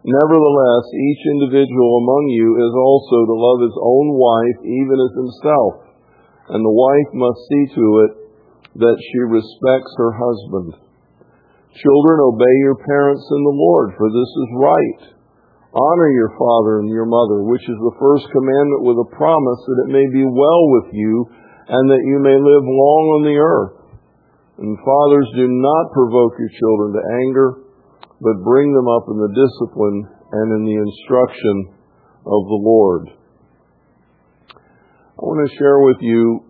Nevertheless, 0.03 0.85
each 0.91 1.23
individual 1.39 1.91
among 2.03 2.25
you 2.35 2.49
is 2.59 2.75
also 2.75 3.19
to 3.23 3.43
love 3.43 3.61
his 3.71 3.79
own 3.79 4.07
wife 4.19 4.59
even 4.67 4.97
as 4.99 5.13
himself, 5.15 5.75
and 6.51 6.63
the 6.63 6.79
wife 6.79 7.11
must 7.15 7.41
see 7.47 7.65
to 7.75 7.87
it 8.07 8.13
that 8.83 8.99
she 8.99 9.21
respects 9.31 9.93
her 9.99 10.13
husband. 10.15 10.79
Children, 11.75 12.17
obey 12.23 12.55
your 12.67 12.79
parents 12.83 13.27
in 13.31 13.43
the 13.47 13.59
Lord, 13.59 13.95
for 13.99 14.09
this 14.11 14.31
is 14.31 14.63
right. 14.63 15.01
Honor 15.77 16.11
your 16.11 16.33
father 16.39 16.81
and 16.81 16.89
your 16.89 17.05
mother, 17.05 17.45
which 17.45 17.63
is 17.69 17.77
the 17.77 17.99
first 18.01 18.25
commandment 18.33 18.83
with 18.89 18.97
a 18.97 19.13
promise 19.13 19.61
that 19.69 19.83
it 19.85 19.93
may 19.93 20.07
be 20.09 20.25
well 20.25 20.63
with 20.81 20.89
you 20.97 21.15
and 21.69 21.85
that 21.91 22.07
you 22.07 22.17
may 22.23 22.39
live 22.39 22.65
long 22.65 23.05
on 23.21 23.23
the 23.29 23.37
earth. 23.37 23.76
And 24.59 24.79
fathers, 24.81 25.29
do 25.37 25.47
not 25.49 25.93
provoke 25.93 26.33
your 26.39 26.53
children 26.57 26.97
to 26.97 27.03
anger, 27.27 27.49
but 28.21 28.45
bring 28.45 28.73
them 28.73 28.89
up 28.89 29.05
in 29.09 29.19
the 29.21 29.33
discipline 29.37 30.09
and 30.33 30.47
in 30.57 30.63
the 30.65 30.79
instruction 30.81 31.77
of 32.25 32.43
the 32.49 32.61
Lord. 32.65 33.09
I 35.17 35.21
want 35.21 35.49
to 35.49 35.57
share 35.57 35.81
with 35.85 36.01
you, 36.01 36.45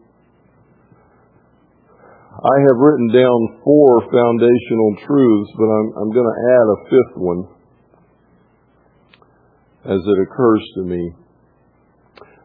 I 2.36 2.56
have 2.68 2.78
written 2.78 3.08
down 3.10 3.62
four 3.64 4.02
foundational 4.06 4.92
truths, 5.06 5.50
but 5.58 5.66
I'm, 5.66 5.88
I'm 5.98 6.12
going 6.14 6.30
to 6.30 6.40
add 6.46 6.66
a 6.70 6.78
fifth 6.86 7.14
one 7.16 7.42
as 9.86 10.00
it 10.02 10.18
occurs 10.30 10.62
to 10.76 10.82
me. 10.82 11.10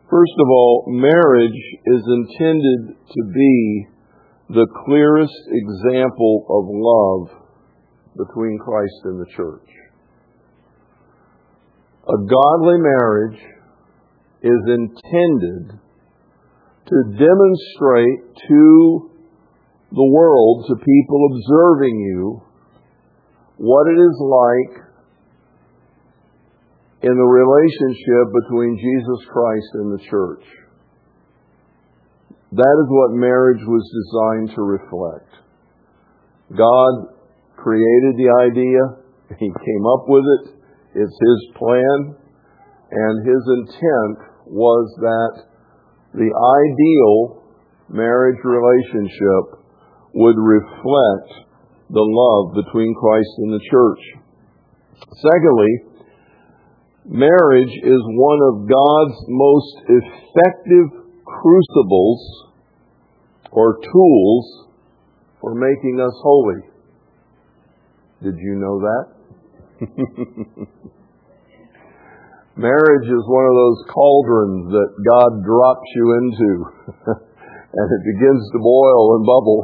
First 0.10 0.36
of 0.40 0.48
all, 0.50 0.86
marriage 0.88 1.62
is 1.86 2.04
intended 2.08 2.98
to 2.98 3.22
be 3.34 3.88
the 4.52 4.68
clearest 4.86 5.42
example 5.48 6.46
of 6.50 6.66
love 6.68 7.40
between 8.18 8.60
Christ 8.60 9.00
and 9.06 9.22
the 9.22 9.32
church. 9.32 9.70
A 12.04 12.18
godly 12.18 12.80
marriage 12.80 13.40
is 14.44 14.62
intended 14.68 15.80
to 16.88 16.98
demonstrate 17.16 18.36
to 18.50 19.10
the 19.92 20.10
world, 20.12 20.66
to 20.68 20.76
people 20.76 21.30
observing 21.32 22.00
you, 22.00 22.42
what 23.56 23.88
it 23.88 24.00
is 24.00 24.18
like 24.20 24.92
in 27.04 27.16
the 27.16 27.24
relationship 27.24 28.34
between 28.44 28.78
Jesus 28.78 29.26
Christ 29.32 29.70
and 29.76 29.94
the 29.94 30.04
church. 30.10 30.44
That 32.52 32.76
is 32.84 32.88
what 32.90 33.16
marriage 33.16 33.64
was 33.64 33.86
designed 33.88 34.56
to 34.56 34.62
reflect. 34.62 35.32
God 36.52 37.16
created 37.56 38.20
the 38.20 38.32
idea, 38.44 38.82
He 39.40 39.48
came 39.48 39.86
up 39.88 40.04
with 40.08 40.26
it, 40.26 40.46
it's 40.96 41.16
His 41.16 41.42
plan, 41.56 42.16
and 42.92 43.28
His 43.28 43.44
intent 43.56 44.18
was 44.48 44.92
that 45.00 45.34
the 46.14 46.28
ideal 46.28 47.44
marriage 47.88 48.40
relationship 48.44 49.64
would 50.14 50.36
reflect 50.36 51.48
the 51.88 52.04
love 52.04 52.66
between 52.66 52.96
Christ 52.96 53.32
and 53.38 53.54
the 53.54 53.64
church. 53.72 54.04
Secondly, 55.24 55.92
Marriage 57.06 57.74
is 57.84 58.02
one 58.14 58.40
of 58.46 58.70
God's 58.70 59.18
most 59.28 59.76
effective 59.90 61.01
crucibles 61.40 62.52
or 63.52 63.80
tools 63.80 64.68
for 65.40 65.56
making 65.56 66.00
us 66.00 66.14
holy. 66.24 66.62
Did 68.24 68.36
you 68.38 68.56
know 68.56 68.80
that? 68.80 69.06
Marriage 72.56 73.08
is 73.08 73.24
one 73.26 73.46
of 73.48 73.56
those 73.56 73.82
cauldrons 73.90 74.70
that 74.70 74.90
God 75.10 75.44
drops 75.44 75.90
you 75.96 76.06
into, 76.20 76.52
and 77.74 77.88
it 77.90 78.04
begins 78.14 78.44
to 78.52 78.60
boil 78.60 79.16
and 79.16 79.26
bubble, 79.26 79.62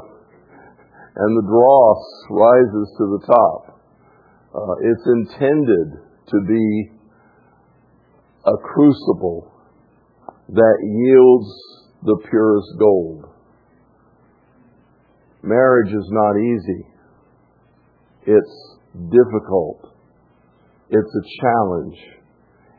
and 1.15 1.37
the 1.37 1.45
dross 1.45 2.01
rises 2.31 2.87
to 2.97 3.05
the 3.13 3.21
top. 3.27 3.61
Uh, 4.55 4.75
it's 4.81 5.05
intended 5.05 6.01
to 6.31 6.37
be 6.47 6.91
a 8.45 8.57
crucible 8.63 9.51
that 10.49 10.77
yields 10.81 11.49
the 12.03 12.17
purest 12.29 12.67
gold. 12.79 13.25
Marriage 15.43 15.93
is 15.93 16.07
not 16.09 16.37
easy. 16.37 16.87
It's 18.25 18.77
difficult. 19.09 19.93
It's 20.89 21.15
a 21.15 21.41
challenge. 21.41 21.97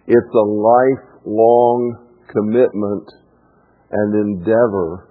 It's 0.07 0.35
a 0.35 0.49
lifelong 0.49 2.07
commitment 2.33 3.09
and 3.91 4.15
endeavor 4.15 5.09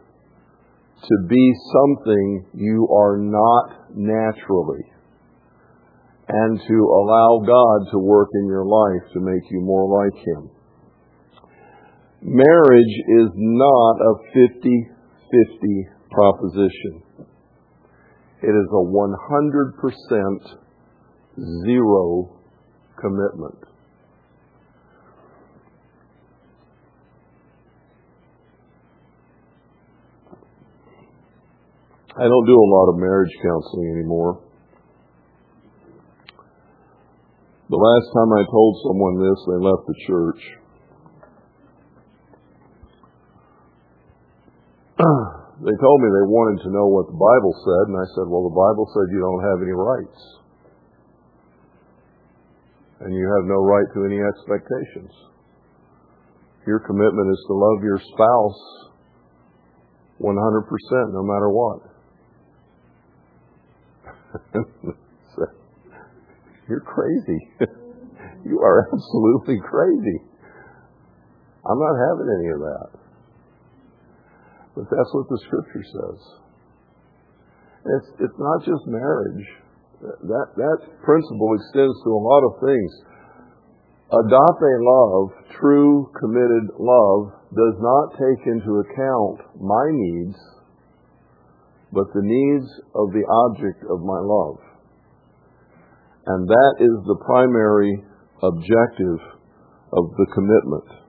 to 1.04 1.28
be 1.30 1.54
something 1.74 2.46
you 2.54 2.88
are 2.91 3.17
not 3.17 3.96
naturally 3.96 4.84
and 6.28 6.60
to 6.60 6.74
allow 6.74 7.39
God 7.46 7.91
to 7.91 8.00
work 8.00 8.30
in 8.34 8.48
your 8.48 8.65
life 8.65 9.12
to 9.13 9.20
make 9.20 9.43
you 9.50 9.62
more 9.62 10.04
like 10.04 10.15
Him. 10.26 10.50
Marriage 12.21 12.95
is 13.08 13.30
not 13.36 14.01
a 14.01 14.13
50 14.34 14.89
50 15.32 15.88
proposition. 16.12 17.03
It 18.41 18.49
is 18.49 18.67
a 18.71 18.84
100% 18.86 20.58
zero 21.65 22.39
commitment. 22.99 23.58
I 32.15 32.23
don't 32.23 32.45
do 32.47 32.56
a 32.56 32.69
lot 32.73 32.89
of 32.89 32.97
marriage 32.97 33.30
counseling 33.43 33.91
anymore. 33.93 34.41
The 37.69 37.75
last 37.75 38.08
time 38.15 38.34
I 38.34 38.43
told 38.49 38.77
someone 38.88 39.19
this, 39.21 39.45
they 39.45 39.60
left 39.62 39.86
the 39.86 39.93
church. 40.08 40.66
they 45.62 45.78
told 45.78 45.98
me 46.02 46.10
they 46.10 46.26
wanted 46.26 46.66
to 46.66 46.74
know 46.74 46.90
what 46.90 47.06
the 47.06 47.18
Bible 47.18 47.54
said, 47.62 47.94
and 47.94 47.98
I 48.02 48.08
said, 48.18 48.26
Well, 48.26 48.50
the 48.50 48.58
Bible 48.58 48.90
said 48.90 49.14
you 49.14 49.22
don't 49.22 49.46
have 49.46 49.62
any 49.62 49.78
rights. 49.78 50.22
And 53.06 53.14
you 53.14 53.30
have 53.38 53.46
no 53.46 53.62
right 53.62 53.86
to 53.94 54.06
any 54.10 54.18
expectations. 54.18 55.14
Your 56.66 56.80
commitment 56.82 57.30
is 57.30 57.46
to 57.48 57.54
love 57.54 57.84
your 57.84 58.02
spouse 58.02 58.90
100% 60.20 61.14
no 61.14 61.22
matter 61.22 61.50
what. 61.54 61.80
You're 66.68 66.82
crazy. 66.82 67.50
you 68.46 68.60
are 68.60 68.90
absolutely 68.92 69.60
crazy. 69.70 70.22
I'm 71.70 71.80
not 71.80 71.96
having 72.10 72.28
any 72.40 72.50
of 72.50 72.60
that. 72.60 72.97
But 74.78 74.86
that's 74.94 75.10
what 75.10 75.26
the 75.26 75.42
scripture 75.50 75.82
says. 75.82 76.20
It's, 77.82 78.10
it's 78.30 78.38
not 78.38 78.62
just 78.62 78.86
marriage. 78.86 79.46
That, 80.06 80.48
that 80.54 80.78
principle 81.02 81.50
extends 81.58 81.98
to 82.06 82.13
a 82.13 82.22
lot 82.22 82.46
of 82.46 82.62
things. 82.62 82.92
Agape 84.13 84.74
love, 84.86 85.34
true 85.58 86.06
committed 86.22 86.78
love, 86.78 87.34
does 87.58 87.76
not 87.82 88.22
take 88.22 88.46
into 88.46 88.86
account 88.86 89.58
my 89.58 89.86
needs, 89.90 90.38
but 91.92 92.13
the 92.13 92.22
needs 92.22 92.70
of 92.94 93.10
the 93.18 93.26
object 93.50 93.82
of 93.90 94.06
my 94.06 94.22
love. 94.22 94.62
And 96.28 96.48
that 96.48 96.74
is 96.86 96.96
the 97.10 97.18
primary 97.26 98.06
objective 98.44 99.20
of 99.90 100.06
the 100.22 100.28
commitment. 100.36 101.07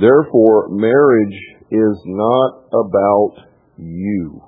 Therefore, 0.00 0.68
marriage 0.70 1.40
is 1.70 2.02
not 2.04 2.64
about 2.72 3.34
you. 3.78 4.42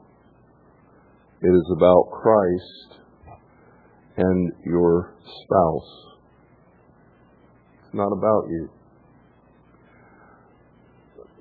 It 1.42 1.48
is 1.48 1.72
about 1.76 2.10
Christ 2.10 3.00
and 4.16 4.52
your 4.64 5.14
spouse. 5.22 5.90
It's 7.84 7.94
not 7.94 8.12
about 8.12 8.48
you. 8.48 8.70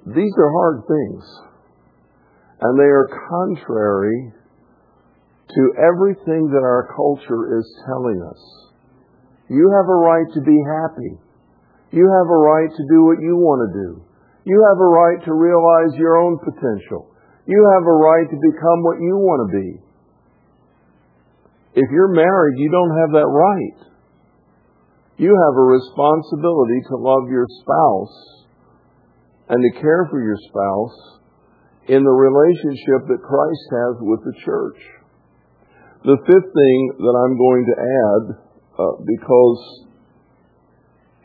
These 0.05 0.33
are 0.37 0.51
hard 0.51 0.83
things, 0.87 1.23
and 2.61 2.79
they 2.79 2.83
are 2.83 3.09
contrary 3.29 4.33
to 5.49 5.73
everything 5.81 6.51
that 6.51 6.61
our 6.61 6.93
culture 6.95 7.57
is 7.57 7.65
telling 7.87 8.21
us. 8.21 8.71
You 9.49 9.71
have 9.77 9.89
a 9.89 9.95
right 9.95 10.27
to 10.33 10.41
be 10.41 10.61
happy. 10.81 11.24
You 11.95 12.03
have 12.03 12.27
a 12.27 12.41
right 12.43 12.67
to 12.67 12.83
do 12.91 13.07
what 13.07 13.23
you 13.23 13.39
want 13.39 13.63
to 13.63 13.71
do. 13.71 13.89
You 14.43 14.59
have 14.67 14.79
a 14.83 14.91
right 14.91 15.19
to 15.23 15.31
realize 15.31 15.95
your 15.95 16.19
own 16.19 16.35
potential. 16.43 17.07
You 17.47 17.55
have 17.71 17.87
a 17.87 17.95
right 17.95 18.27
to 18.27 18.37
become 18.51 18.83
what 18.83 18.99
you 18.99 19.15
want 19.15 19.47
to 19.47 19.49
be. 19.55 19.69
If 21.79 21.87
you're 21.91 22.11
married, 22.11 22.59
you 22.59 22.67
don't 22.67 22.95
have 22.99 23.11
that 23.15 23.31
right. 23.31 23.79
You 25.15 25.31
have 25.31 25.55
a 25.55 25.71
responsibility 25.71 26.83
to 26.91 26.95
love 26.99 27.31
your 27.31 27.47
spouse 27.63 28.17
and 29.47 29.63
to 29.63 29.79
care 29.79 30.07
for 30.11 30.19
your 30.19 30.37
spouse 30.51 30.97
in 31.87 32.03
the 32.03 32.11
relationship 32.11 33.07
that 33.07 33.23
Christ 33.23 33.65
has 33.71 33.95
with 34.03 34.19
the 34.27 34.35
church. 34.43 34.79
The 36.03 36.17
fifth 36.27 36.51
thing 36.51 36.79
that 36.99 37.15
I'm 37.23 37.37
going 37.39 37.63
to 37.71 37.75
add, 37.79 38.23
uh, 38.83 38.95
because 38.99 39.84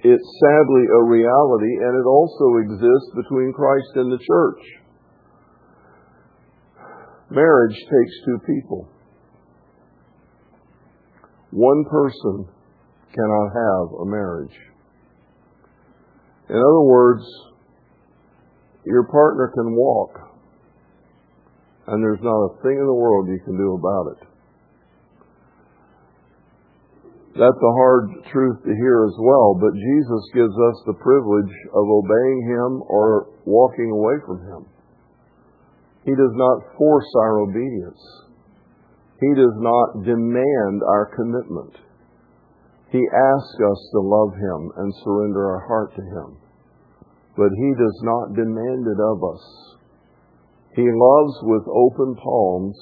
it's 0.02 0.28
sadly 0.40 0.84
a 0.88 1.02
reality 1.04 1.72
and 1.84 1.92
it 1.98 2.06
also 2.08 2.56
exists 2.64 3.10
between 3.16 3.52
Christ 3.52 3.92
and 3.96 4.12
the 4.12 4.18
church. 4.18 4.62
Marriage 7.30 7.76
takes 7.76 8.14
two 8.24 8.38
people. 8.46 8.88
One 11.50 11.84
person 11.90 12.46
cannot 13.14 13.48
have 13.52 14.00
a 14.00 14.06
marriage. 14.06 14.56
In 16.48 16.56
other 16.56 16.82
words, 16.82 17.24
your 18.84 19.04
partner 19.04 19.52
can 19.54 19.76
walk, 19.76 20.10
and 21.86 22.02
there's 22.02 22.22
not 22.22 22.46
a 22.46 22.62
thing 22.62 22.78
in 22.78 22.86
the 22.86 22.94
world 22.94 23.28
you 23.28 23.40
can 23.44 23.56
do 23.56 23.74
about 23.74 24.16
it. 24.16 24.29
That's 27.40 27.57
a 27.57 27.72
hard 27.72 28.20
truth 28.29 28.61
to 28.68 28.74
hear 28.76 29.09
as 29.09 29.16
well, 29.16 29.57
but 29.57 29.72
Jesus 29.72 30.37
gives 30.37 30.53
us 30.53 30.76
the 30.85 31.00
privilege 31.00 31.57
of 31.72 31.88
obeying 31.88 32.44
Him 32.44 32.85
or 32.85 33.33
walking 33.46 33.88
away 33.88 34.20
from 34.29 34.44
Him. 34.44 34.68
He 36.05 36.12
does 36.12 36.37
not 36.37 36.76
force 36.76 37.09
our 37.16 37.40
obedience. 37.40 38.03
He 39.24 39.33
does 39.33 39.57
not 39.57 40.05
demand 40.05 40.85
our 40.85 41.16
commitment. 41.16 41.81
He 42.92 43.00
asks 43.09 43.57
us 43.57 43.81
to 43.92 44.00
love 44.05 44.37
Him 44.37 44.72
and 44.76 44.92
surrender 45.03 45.40
our 45.40 45.64
heart 45.66 45.96
to 45.96 46.03
Him. 46.03 46.37
But 47.38 47.57
He 47.57 47.72
does 47.72 47.98
not 48.05 48.37
demand 48.37 48.85
it 48.85 49.00
of 49.00 49.24
us. 49.24 49.44
He 50.76 50.85
loves 50.85 51.35
with 51.48 51.64
open 51.72 52.16
palms 52.20 52.76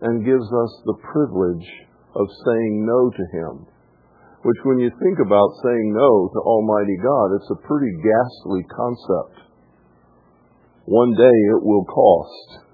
and 0.00 0.24
gives 0.24 0.48
us 0.48 0.72
the 0.86 0.96
privilege 1.12 1.68
of 2.16 2.26
saying 2.46 2.86
no 2.88 3.10
to 3.10 3.24
Him. 3.36 3.66
Which, 4.42 4.58
when 4.66 4.78
you 4.82 4.90
think 4.98 5.18
about 5.22 5.62
saying 5.62 5.94
no 5.94 6.10
to 6.34 6.38
Almighty 6.42 6.98
God, 6.98 7.38
it's 7.38 7.50
a 7.54 7.62
pretty 7.62 7.94
ghastly 8.02 8.62
concept. 8.74 9.46
One 10.86 11.14
day 11.14 11.38
it 11.54 11.62
will 11.62 11.86
cost. 11.86 12.66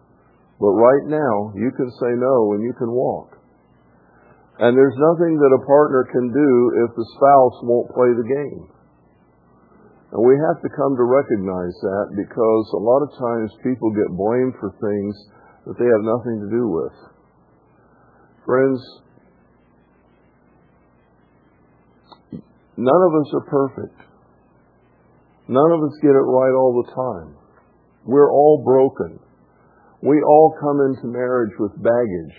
But 0.59 0.73
right 0.73 1.07
now, 1.13 1.53
you 1.55 1.71
can 1.77 1.91
say 2.01 2.13
no 2.17 2.57
and 2.57 2.65
you 2.65 2.73
can 2.73 2.91
walk. 2.91 3.37
And 4.59 4.75
there's 4.75 4.97
nothing 4.97 5.39
that 5.39 5.55
a 5.55 5.67
partner 5.69 6.03
can 6.11 6.27
do 6.33 6.51
if 6.83 6.91
the 6.97 7.07
spouse 7.15 7.57
won't 7.63 7.95
play 7.95 8.11
the 8.17 8.27
game. 8.27 8.65
And 10.11 10.25
we 10.25 10.35
have 10.35 10.59
to 10.65 10.73
come 10.73 10.97
to 10.97 11.05
recognize 11.05 11.77
that 11.85 12.07
because 12.17 12.65
a 12.75 12.83
lot 12.83 13.05
of 13.05 13.13
times 13.13 13.63
people 13.63 13.93
get 13.93 14.17
blamed 14.17 14.57
for 14.59 14.73
things 14.73 15.15
that 15.69 15.77
they 15.77 15.85
have 15.85 16.01
nothing 16.01 16.43
to 16.43 16.49
do 16.49 16.65
with. 16.65 16.97
Friends, 18.49 18.81
none 22.79 23.03
of 23.03 23.13
us 23.19 23.29
are 23.35 23.47
perfect. 23.51 23.99
None 25.51 25.71
of 25.75 25.81
us 25.83 25.97
get 26.01 26.15
it 26.15 26.29
right 26.29 26.55
all 26.55 26.79
the 26.79 26.93
time. 26.95 27.35
We're 28.07 28.31
all 28.31 28.63
broken. 28.63 29.19
We 30.03 30.23
all 30.23 30.55
come 30.61 30.79
into 30.87 31.11
marriage 31.11 31.53
with 31.59 31.75
baggage. 31.83 32.37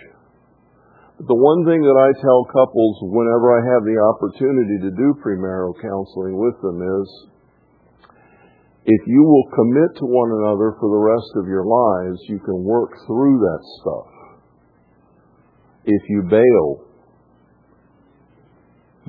But 1.17 1.27
the 1.27 1.35
one 1.35 1.67
thing 1.67 1.83
that 1.83 1.99
I 1.99 2.15
tell 2.23 2.47
couples 2.47 2.95
whenever 3.11 3.51
I 3.51 3.61
have 3.75 3.83
the 3.83 3.99
opportunity 3.99 4.77
to 4.87 4.91
do 4.95 5.19
premarital 5.19 5.75
counseling 5.83 6.39
with 6.39 6.55
them 6.63 6.79
is 6.79 7.07
if 8.85 9.01
you 9.05 9.21
will 9.21 9.47
commit 9.53 9.99
to 9.99 10.05
one 10.07 10.31
another 10.39 10.73
for 10.79 10.87
the 10.87 11.03
rest 11.03 11.31
of 11.35 11.45
your 11.45 11.65
lives, 11.67 12.17
you 12.29 12.39
can 12.39 12.63
work 12.63 12.95
through 13.05 13.37
that 13.37 13.63
stuff. 13.81 14.09
If 15.83 16.01
you 16.07 16.23
bail, 16.29 16.88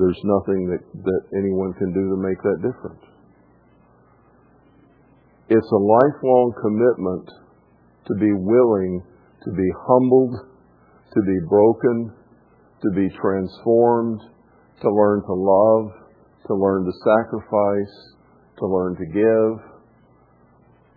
there's 0.01 0.23
nothing 0.25 0.73
that, 0.73 0.83
that 1.05 1.23
anyone 1.37 1.77
can 1.77 1.93
do 1.93 2.09
to 2.09 2.17
make 2.17 2.41
that 2.41 2.65
difference. 2.65 3.05
It's 5.53 5.71
a 5.71 5.83
lifelong 5.85 6.55
commitment 6.57 7.29
to 8.09 8.15
be 8.17 8.33
willing 8.33 9.03
to 9.45 9.51
be 9.53 9.71
humbled, 9.89 10.35
to 11.15 11.21
be 11.23 11.39
broken, 11.49 12.13
to 12.83 12.91
be 12.95 13.09
transformed, 13.17 14.21
to 14.83 14.89
learn 14.89 15.23
to 15.25 15.35
love, 15.35 15.93
to 16.47 16.55
learn 16.55 16.85
to 16.85 16.93
sacrifice, 17.05 17.95
to 18.59 18.67
learn 18.67 18.97
to 18.97 19.07
give, 19.07 19.53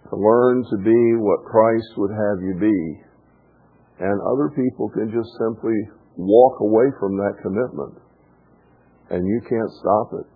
to 0.09 0.15
learn 0.15 0.63
to 0.69 0.77
be 0.83 1.01
what 1.19 1.45
Christ 1.45 1.87
would 1.97 2.11
have 2.11 2.43
you 2.43 2.55
be. 2.59 2.79
And 3.99 4.19
other 4.27 4.49
people 4.55 4.89
can 4.89 5.11
just 5.11 5.29
simply 5.39 5.79
walk 6.17 6.59
away 6.59 6.91
from 6.99 7.15
that 7.17 7.39
commitment. 7.41 8.02
And 9.09 9.27
you 9.27 9.41
can't 9.47 9.71
stop 9.79 10.13
it. 10.19 10.27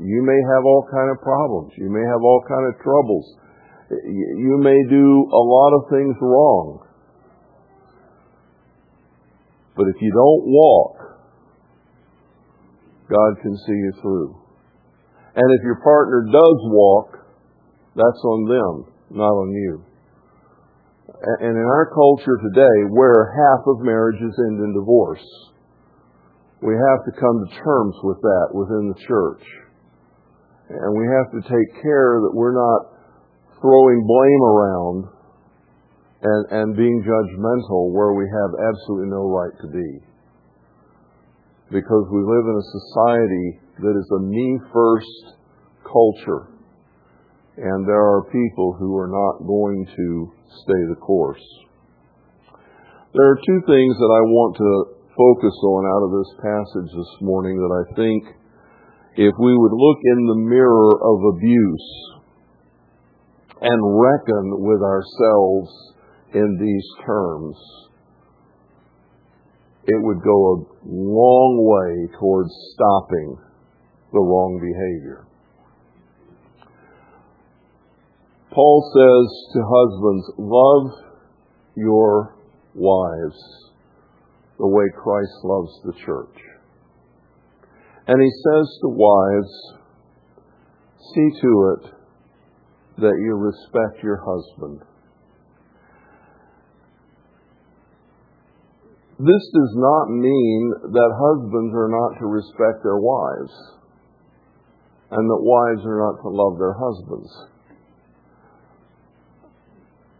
You 0.00 0.22
may 0.24 0.40
have 0.54 0.64
all 0.64 0.88
kind 0.90 1.10
of 1.10 1.20
problems. 1.22 1.72
You 1.76 1.90
may 1.90 2.02
have 2.02 2.22
all 2.22 2.42
kind 2.48 2.66
of 2.66 2.80
troubles. 2.80 3.26
You 3.90 4.56
may 4.60 4.78
do 4.88 5.28
a 5.30 5.42
lot 5.42 5.72
of 5.76 5.90
things 5.90 6.16
wrong. 6.20 6.86
But 9.76 9.88
if 9.88 9.96
you 10.00 10.10
don't 10.12 10.44
walk, 10.48 10.96
God 13.08 13.42
can 13.42 13.56
see 13.56 13.72
you 13.72 13.92
through. 14.00 14.36
And 15.34 15.48
if 15.58 15.64
your 15.64 15.80
partner 15.80 16.24
does 16.30 16.58
walk, 16.72 17.18
that's 17.94 18.24
on 18.24 18.48
them, 18.48 18.92
not 19.10 19.32
on 19.32 19.50
you. 19.52 19.84
And 21.40 21.56
in 21.56 21.64
our 21.64 21.92
culture 21.92 22.38
today, 22.48 22.88
where 22.90 23.32
half 23.36 23.66
of 23.66 23.80
marriages 23.80 24.32
end 24.48 24.60
in 24.64 24.74
divorce, 24.74 25.24
we 26.62 26.78
have 26.78 27.00
to 27.04 27.12
come 27.18 27.36
to 27.42 27.48
terms 27.58 27.96
with 28.06 28.22
that 28.22 28.48
within 28.54 28.94
the 28.94 29.00
church. 29.02 29.42
And 30.70 30.94
we 30.94 31.04
have 31.10 31.28
to 31.34 31.42
take 31.42 31.82
care 31.82 32.22
that 32.22 32.30
we're 32.32 32.54
not 32.54 32.94
throwing 33.60 34.06
blame 34.06 34.42
around 34.46 34.98
and, 36.22 36.42
and 36.54 36.76
being 36.76 37.02
judgmental 37.02 37.90
where 37.90 38.14
we 38.14 38.30
have 38.30 38.50
absolutely 38.54 39.10
no 39.10 39.26
right 39.26 39.52
to 39.60 39.68
be. 39.68 39.90
Because 41.70 42.06
we 42.14 42.22
live 42.22 42.46
in 42.46 42.56
a 42.56 42.70
society 42.78 43.48
that 43.82 43.98
is 43.98 44.08
a 44.14 44.22
me 44.22 44.58
first 44.72 45.34
culture. 45.82 46.46
And 47.56 47.86
there 47.88 48.06
are 48.06 48.30
people 48.30 48.76
who 48.78 48.96
are 48.96 49.10
not 49.10 49.46
going 49.46 49.84
to 49.96 50.32
stay 50.62 50.82
the 50.88 51.00
course. 51.00 51.42
There 53.14 53.28
are 53.28 53.36
two 53.36 53.60
things 53.66 53.94
that 53.98 54.12
I 54.14 54.22
want 54.30 54.56
to 54.56 55.01
focus 55.16 55.56
on 55.64 55.82
out 55.84 56.04
of 56.08 56.12
this 56.16 56.32
passage 56.40 56.90
this 56.96 57.14
morning 57.20 57.56
that 57.56 57.72
I 57.72 57.84
think 57.94 58.42
if 59.16 59.34
we 59.38 59.52
would 59.56 59.76
look 59.76 59.98
in 60.04 60.26
the 60.26 60.40
mirror 60.48 60.92
of 61.04 61.36
abuse, 61.36 62.12
and 63.60 64.00
reckon 64.00 64.58
with 64.58 64.82
ourselves 64.82 65.70
in 66.34 66.58
these 66.60 67.06
terms, 67.06 67.56
it 69.84 70.00
would 70.02 70.22
go 70.22 70.30
a 70.32 70.64
long 70.86 71.58
way 71.60 72.18
towards 72.18 72.50
stopping 72.74 73.36
the 74.12 74.18
wrong 74.18 74.58
behavior. 74.60 75.26
Paul 78.50 78.82
says 78.92 79.54
to 79.54 79.60
husbands, 79.64 80.30
love 80.38 81.14
your 81.76 82.36
wives 82.74 83.71
the 84.62 84.68
way 84.68 84.84
Christ 84.94 85.34
loves 85.42 85.74
the 85.82 85.92
church. 86.06 86.38
And 88.06 88.22
he 88.22 88.30
says 88.30 88.66
to 88.82 88.94
wives, 88.94 89.52
see 91.12 91.28
to 91.42 91.74
it 91.74 91.90
that 92.98 93.18
you 93.18 93.34
respect 93.34 94.04
your 94.04 94.22
husband. 94.22 94.82
This 99.18 99.44
does 99.50 99.74
not 99.74 100.10
mean 100.10 100.72
that 100.94 101.10
husbands 101.10 101.74
are 101.74 101.90
not 101.90 102.20
to 102.20 102.26
respect 102.26 102.84
their 102.84 102.98
wives 103.02 103.54
and 105.10 105.28
that 105.28 105.42
wives 105.42 105.82
are 105.84 106.06
not 106.06 106.22
to 106.22 106.28
love 106.30 106.58
their 106.58 106.74
husbands. 106.78 107.30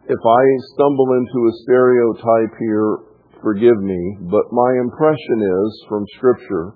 If 0.02 0.18
I 0.18 0.42
stumble 0.74 1.14
into 1.14 1.38
a 1.46 1.52
stereotype 1.62 2.58
here, 2.58 3.11
forgive 3.42 3.78
me, 3.82 4.16
but 4.30 4.52
my 4.52 4.70
impression 4.80 5.38
is 5.42 5.84
from 5.88 6.06
Scripture, 6.16 6.74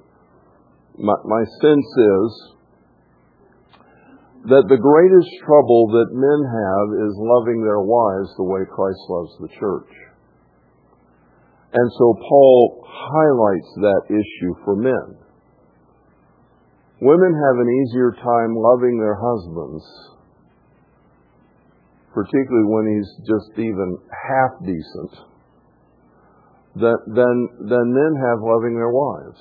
my, 0.99 1.15
my 1.25 1.45
sense 1.63 1.87
is 1.87 2.57
that 4.47 4.67
the 4.69 4.79
greatest 4.79 5.31
trouble 5.43 5.91
that 5.91 6.15
men 6.15 6.41
have 6.47 6.89
is 7.07 7.15
loving 7.19 7.63
their 7.63 7.83
wives 7.83 8.31
the 8.37 8.47
way 8.47 8.63
Christ 8.69 9.03
loves 9.11 9.33
the 9.41 9.53
church. 9.59 9.91
And 11.73 11.91
so 11.99 12.15
Paul 12.29 12.85
highlights 12.87 13.71
that 13.83 14.03
issue 14.09 14.55
for 14.65 14.77
men. 14.77 15.19
Women 17.03 17.35
have 17.35 17.59
an 17.61 17.69
easier 17.69 18.13
time 18.13 18.57
loving 18.57 18.99
their 18.99 19.19
husbands, 19.21 19.85
particularly 22.15 22.69
when 22.71 22.87
he's 22.97 23.27
just 23.27 23.59
even 23.59 23.99
half 24.09 24.53
decent, 24.65 25.27
than, 26.77 26.97
than, 27.09 27.37
than 27.73 27.87
men 27.89 28.13
have 28.21 28.45
loving 28.45 28.77
their 28.77 28.93
wives 28.93 29.41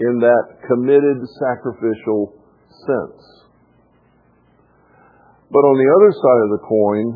in 0.00 0.18
that 0.18 0.44
committed 0.66 1.22
sacrificial 1.38 2.34
sense. 2.82 3.22
But 5.50 5.62
on 5.66 5.76
the 5.78 5.90
other 5.98 6.12
side 6.14 6.42
of 6.46 6.50
the 6.56 6.64
coin, 6.66 7.06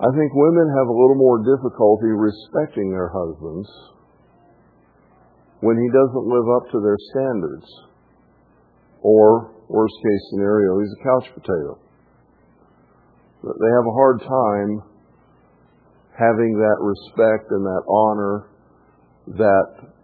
I 0.00 0.08
think 0.14 0.30
women 0.34 0.68
have 0.78 0.88
a 0.88 0.98
little 0.98 1.16
more 1.16 1.38
difficulty 1.44 2.12
respecting 2.12 2.90
their 2.90 3.08
husbands 3.08 3.68
when 5.60 5.76
he 5.76 5.88
doesn't 5.90 6.28
live 6.28 6.48
up 6.56 6.70
to 6.72 6.80
their 6.80 6.96
standards. 7.12 7.66
Or, 9.02 9.54
worst 9.68 9.94
case 10.02 10.22
scenario, 10.30 10.80
he's 10.80 10.94
a 10.98 11.04
couch 11.04 11.26
potato. 11.34 11.78
They 13.42 13.72
have 13.76 13.86
a 13.86 13.96
hard 13.96 14.18
time 14.20 14.87
having 16.18 16.58
that 16.58 16.78
respect 16.82 17.50
and 17.54 17.62
that 17.62 17.84
honor 17.86 18.50
that 19.38 19.94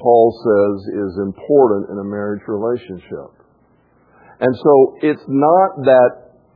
Paul 0.00 0.32
says 0.32 0.76
is 0.96 1.12
important 1.20 1.90
in 1.92 1.98
a 2.00 2.08
marriage 2.08 2.42
relationship. 2.48 3.36
And 4.40 4.54
so 4.56 4.72
it's 5.02 5.22
not 5.28 5.70
that 5.84 6.10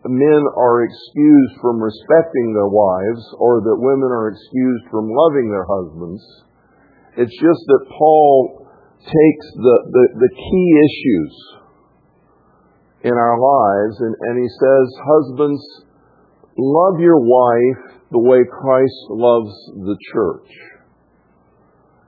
men 0.08 0.42
are 0.56 0.82
excused 0.82 1.54
from 1.60 1.82
respecting 1.82 2.54
their 2.54 2.72
wives 2.72 3.22
or 3.38 3.60
that 3.60 3.76
women 3.78 4.10
are 4.10 4.32
excused 4.32 4.84
from 4.90 5.12
loving 5.12 5.50
their 5.50 5.66
husbands. 5.68 6.22
It's 7.16 7.36
just 7.36 7.62
that 7.68 7.92
Paul 7.98 8.66
takes 9.04 9.46
the, 9.54 9.76
the, 9.92 10.04
the 10.18 10.32
key 10.34 10.68
issues 10.82 11.34
in 13.04 13.14
our 13.14 13.38
lives 13.38 14.00
and, 14.00 14.14
and 14.26 14.34
he 14.42 14.48
says, 14.48 14.86
Husbands, 15.04 15.62
love 16.56 17.00
your 17.00 17.18
wife 17.20 18.00
the 18.10 18.18
way 18.18 18.38
Christ 18.48 19.00
loves 19.10 19.52
the 19.84 19.96
church. 20.12 20.48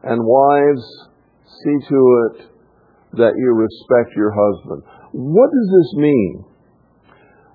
And 0.03 0.21
wives, 0.23 0.85
see 1.65 1.77
to 1.89 2.01
it 2.25 2.37
that 3.19 3.35
you 3.37 3.49
respect 3.53 4.17
your 4.17 4.33
husband. 4.33 4.83
What 5.13 5.51
does 5.51 5.69
this 5.69 6.01
mean? 6.01 6.45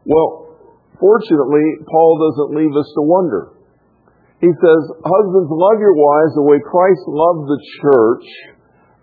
Well, 0.06 0.58
fortunately, 1.00 1.64
Paul 1.90 2.20
doesn't 2.20 2.58
leave 2.58 2.76
us 2.76 2.90
to 2.96 3.02
wonder. 3.02 3.54
He 4.42 4.52
says, 4.52 4.84
Husbands, 5.06 5.50
love 5.50 5.80
your 5.80 5.96
wives 5.96 6.36
the 6.36 6.44
way 6.44 6.60
Christ 6.60 7.04
loved 7.08 7.48
the 7.48 7.62
church 7.80 8.26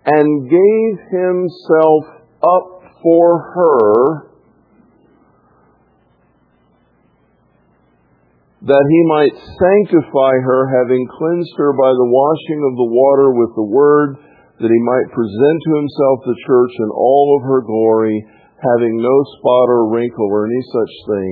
and 0.05 0.49
gave 0.49 0.93
himself 1.09 2.03
up 2.43 2.67
for 3.01 3.41
her 3.55 4.30
that 8.61 8.85
he 8.85 9.01
might 9.09 9.33
sanctify 9.33 10.33
her, 10.45 10.69
having 10.69 11.09
cleansed 11.09 11.55
her 11.57 11.73
by 11.73 11.89
the 11.89 12.11
washing 12.13 12.61
of 12.69 12.77
the 12.77 12.91
water 12.93 13.33
with 13.33 13.51
the 13.57 13.69
word, 13.73 14.21
that 14.61 14.69
he 14.69 14.81
might 14.85 15.15
present 15.17 15.57
to 15.65 15.81
himself 15.81 16.17
the 16.21 16.41
church 16.45 16.73
in 16.85 16.89
all 16.93 17.41
of 17.41 17.49
her 17.49 17.65
glory, 17.65 18.21
having 18.61 19.01
no 19.01 19.17
spot 19.41 19.65
or 19.73 19.89
wrinkle 19.89 20.29
or 20.29 20.45
any 20.45 20.63
such 20.69 20.93
thing, 21.09 21.31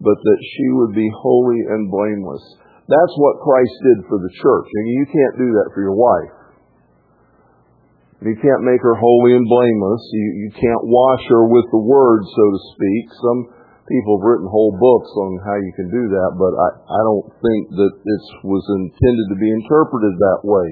but 0.00 0.16
that 0.16 0.40
she 0.56 0.66
would 0.80 0.96
be 0.96 1.12
holy 1.20 1.60
and 1.68 1.92
blameless. 1.92 2.44
That's 2.88 3.16
what 3.20 3.44
Christ 3.44 3.76
did 3.84 4.08
for 4.08 4.16
the 4.16 4.32
church. 4.40 4.68
And 4.72 4.86
you 4.88 5.04
can't 5.04 5.36
do 5.36 5.48
that 5.60 5.70
for 5.76 5.84
your 5.84 5.94
wife. 5.94 6.40
You 8.24 8.36
can't 8.40 8.64
make 8.64 8.80
her 8.80 8.96
holy 8.96 9.36
and 9.36 9.44
blameless. 9.44 10.02
You, 10.12 10.26
you 10.44 10.50
can't 10.56 10.84
wash 10.88 11.24
her 11.28 11.44
with 11.44 11.68
the 11.72 11.84
word, 11.84 12.20
so 12.24 12.44
to 12.52 12.60
speak. 12.72 13.04
Some 13.20 13.40
people 13.90 14.16
have 14.16 14.28
written 14.30 14.46
whole 14.46 14.70
books 14.78 15.10
on 15.18 15.42
how 15.42 15.58
you 15.58 15.72
can 15.74 15.90
do 15.90 16.04
that, 16.14 16.30
but 16.38 16.54
I, 16.54 16.68
I 16.86 17.00
don't 17.02 17.28
think 17.42 17.62
that 17.74 17.92
it 17.98 18.22
was 18.46 18.62
intended 18.78 19.26
to 19.34 19.38
be 19.42 19.50
interpreted 19.50 20.14
that 20.14 20.40
way. 20.46 20.68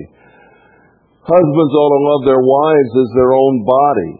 Husbands 1.26 1.74
ought 1.74 1.94
to 1.98 2.07
love 2.09 2.22
their 2.24 2.40
wives 2.40 2.92
as 2.94 3.11
their 3.18 3.35
own 3.35 3.66
body. 3.66 4.12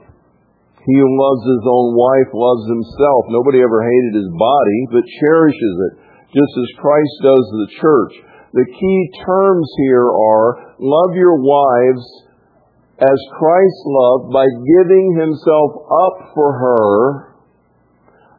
He 0.83 0.97
who 0.99 1.09
loves 1.09 1.45
his 1.47 1.65
own 1.65 1.95
wife 1.95 2.31
loves 2.35 2.65
himself. 2.69 3.31
Nobody 3.31 3.63
ever 3.63 3.81
hated 3.81 4.19
his 4.19 4.33
body, 4.35 4.79
but 4.93 5.17
cherishes 5.23 5.77
it, 5.89 5.95
just 6.35 6.53
as 6.59 6.81
Christ 6.83 7.15
does 7.23 7.47
the 7.55 7.71
church. 7.81 8.15
The 8.53 8.69
key 8.69 9.01
terms 9.25 9.69
here 9.89 10.09
are 10.09 10.77
love 10.81 11.13
your 11.15 11.37
wives 11.39 12.05
as 12.99 13.19
Christ 13.39 13.81
loved 13.87 14.33
by 14.33 14.49
giving 14.49 15.15
himself 15.21 15.71
up 15.87 16.35
for 16.35 16.51
her, 16.59 17.28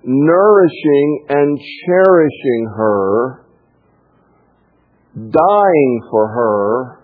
nourishing 0.04 1.26
and 1.30 1.60
cherishing 1.86 2.74
her, 2.76 3.46
dying 5.16 6.02
for 6.10 6.28
her, 6.28 7.00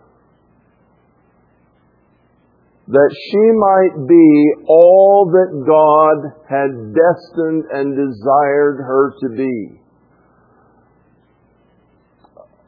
that 2.87 3.15
she 3.31 3.45
might 3.57 4.07
be 4.07 4.53
all 4.67 5.25
that 5.33 5.65
God 5.65 6.17
had 6.47 6.93
destined 6.93 7.63
and 7.71 7.95
desired 7.95 8.77
her 8.77 9.13
to 9.21 9.35
be. 9.35 9.81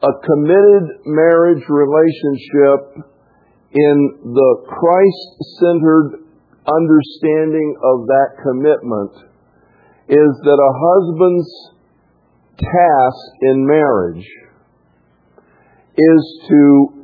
A 0.02 0.12
committed 0.26 1.06
marriage 1.06 1.62
relationship 1.68 3.06
in 3.72 4.18
the 4.24 4.56
Christ 4.66 5.58
centered 5.60 6.24
understanding 6.66 7.76
of 7.82 8.06
that 8.06 8.28
commitment 8.42 9.28
is 10.08 10.32
that 10.42 10.56
a 10.56 10.72
husband's 10.80 11.52
task 12.56 13.24
in 13.42 13.66
marriage 13.66 14.26
is 15.96 16.22
to 16.48 16.98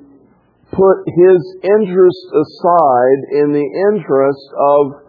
put 0.73 1.05
his 1.07 1.41
interest 1.63 2.25
aside 2.33 3.21
in 3.45 3.53
the 3.53 3.69
interest 3.93 4.47
of 4.57 5.05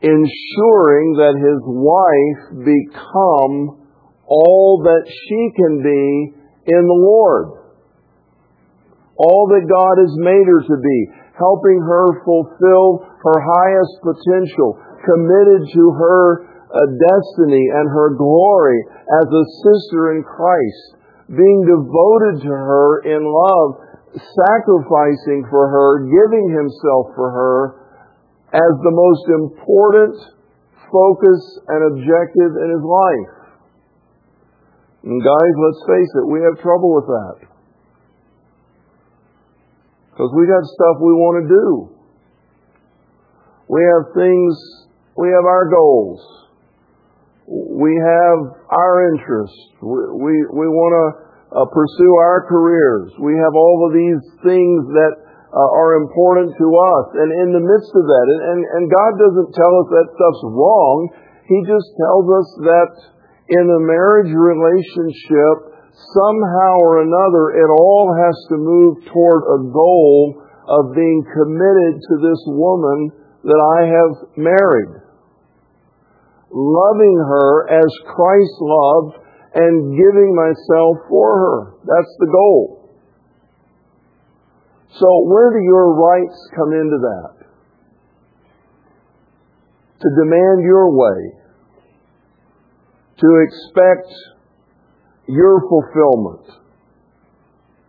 ensuring 0.00 1.18
that 1.18 1.34
his 1.34 1.60
wife 1.66 2.42
become 2.62 3.82
all 4.26 4.82
that 4.84 5.02
she 5.08 5.42
can 5.56 5.82
be 5.82 6.38
in 6.70 6.82
the 6.86 7.00
Lord. 7.02 7.58
All 9.16 9.50
that 9.50 9.66
God 9.66 9.98
has 9.98 10.14
made 10.22 10.46
her 10.46 10.62
to 10.62 10.78
be, 10.78 10.98
helping 11.34 11.80
her 11.82 12.22
fulfill 12.22 13.02
her 13.02 13.38
highest 13.42 13.94
potential, 14.06 14.78
committed 15.02 15.66
to 15.74 15.90
her 15.98 16.57
destiny 16.68 17.64
and 17.72 17.88
her 17.88 18.16
glory 18.16 18.80
as 19.22 19.28
a 19.28 19.44
sister 19.64 20.12
in 20.16 20.22
Christ, 20.22 20.84
being 21.32 21.60
devoted 21.64 22.44
to 22.44 22.52
her 22.52 23.00
in 23.08 23.24
love, 23.24 23.68
sacrificing 24.16 25.44
for 25.48 25.68
her, 25.68 26.04
giving 26.08 26.46
himself 26.52 27.12
for 27.16 27.30
her 27.30 27.88
as 28.52 28.72
the 28.80 28.92
most 28.92 29.24
important 29.28 30.16
focus 30.92 31.40
and 31.68 31.80
objective 31.92 32.52
in 32.64 32.68
his 32.72 32.84
life. 32.84 33.32
And 35.04 35.22
guys, 35.22 35.54
let's 35.56 35.82
face 35.88 36.12
it, 36.16 36.26
we 36.32 36.40
have 36.40 36.60
trouble 36.60 36.94
with 36.96 37.06
that. 37.06 37.48
Because 40.10 40.32
we 40.34 40.48
got 40.48 40.64
stuff 40.64 40.96
we 41.00 41.14
want 41.14 41.44
to 41.44 41.48
do. 41.48 41.66
We 43.68 43.80
have 43.84 44.16
things, 44.16 44.52
we 45.16 45.28
have 45.28 45.44
our 45.44 45.70
goals. 45.70 46.47
We 47.48 47.96
have 47.96 48.38
our 48.68 49.08
interests. 49.08 49.56
We, 49.80 50.00
we, 50.20 50.34
we 50.52 50.66
want 50.68 50.92
to 50.92 51.06
uh, 51.48 51.64
pursue 51.72 52.12
our 52.20 52.44
careers. 52.44 53.08
We 53.16 53.40
have 53.40 53.56
all 53.56 53.88
of 53.88 53.96
these 53.96 54.20
things 54.44 54.84
that 54.92 55.14
uh, 55.48 55.56
are 55.56 55.96
important 56.04 56.52
to 56.52 56.66
us. 56.68 57.06
And 57.16 57.32
in 57.32 57.56
the 57.56 57.64
midst 57.64 57.92
of 57.96 58.04
that, 58.04 58.26
and, 58.28 58.40
and, 58.52 58.60
and 58.76 58.84
God 58.92 59.12
doesn't 59.16 59.56
tell 59.56 59.72
us 59.80 59.88
that 59.96 60.12
stuff's 60.12 60.44
wrong. 60.44 61.08
He 61.48 61.58
just 61.64 61.88
tells 61.96 62.26
us 62.28 62.48
that 62.68 62.92
in 63.48 63.64
a 63.64 63.80
marriage 63.80 64.28
relationship, 64.28 65.72
somehow 66.20 66.84
or 66.84 67.00
another, 67.00 67.56
it 67.56 67.70
all 67.72 68.12
has 68.12 68.36
to 68.52 68.56
move 68.60 69.08
toward 69.08 69.40
a 69.56 69.60
goal 69.72 70.36
of 70.68 70.92
being 70.92 71.24
committed 71.32 71.96
to 71.96 72.14
this 72.20 72.42
woman 72.52 73.08
that 73.48 73.56
I 73.56 73.88
have 73.88 74.12
married. 74.36 75.07
Loving 76.50 77.16
her 77.28 77.68
as 77.70 77.92
Christ 78.06 78.56
loved 78.60 79.16
and 79.54 79.96
giving 79.96 80.34
myself 80.34 80.96
for 81.08 81.38
her. 81.38 81.72
That's 81.84 82.14
the 82.20 82.30
goal. 82.32 82.90
So 84.98 85.06
where 85.26 85.50
do 85.52 85.60
your 85.62 85.94
rights 85.94 86.48
come 86.56 86.72
into 86.72 86.98
that? 86.98 87.46
To 90.00 90.08
demand 90.24 90.64
your 90.64 90.96
way. 90.96 91.32
To 93.18 93.28
expect 93.44 94.08
your 95.28 95.60
fulfillment. 95.68 96.46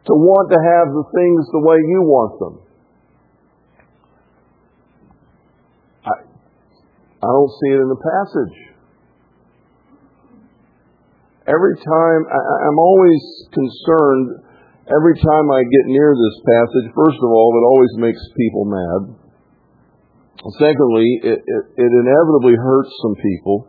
To 0.05 0.13
want 0.13 0.51
to 0.51 0.59
have 0.59 0.91
the 0.91 1.05
things 1.15 1.47
the 1.51 1.63
way 1.63 1.77
you 1.77 2.01
want 2.01 2.39
them. 2.39 2.68
I 7.19 7.27
don't 7.27 7.53
see 7.59 7.71
it 7.75 7.79
in 7.83 7.89
the 7.91 7.99
passage. 7.99 8.57
Every 11.49 11.75
time, 11.81 12.21
I, 12.29 12.39
I'm 12.69 12.79
always 12.79 13.21
concerned 13.51 14.45
every 14.87 15.17
time 15.19 15.45
I 15.51 15.61
get 15.65 15.85
near 15.91 16.15
this 16.15 16.37
passage. 16.45 16.87
First 16.95 17.19
of 17.19 17.29
all, 17.29 17.49
it 17.57 17.65
always 17.65 17.93
makes 17.99 18.21
people 18.37 18.65
mad. 18.69 19.01
Secondly, 20.55 21.09
it, 21.27 21.39
it, 21.43 21.63
it 21.75 21.91
inevitably 21.91 22.55
hurts 22.55 22.93
some 23.03 23.15
people. 23.19 23.67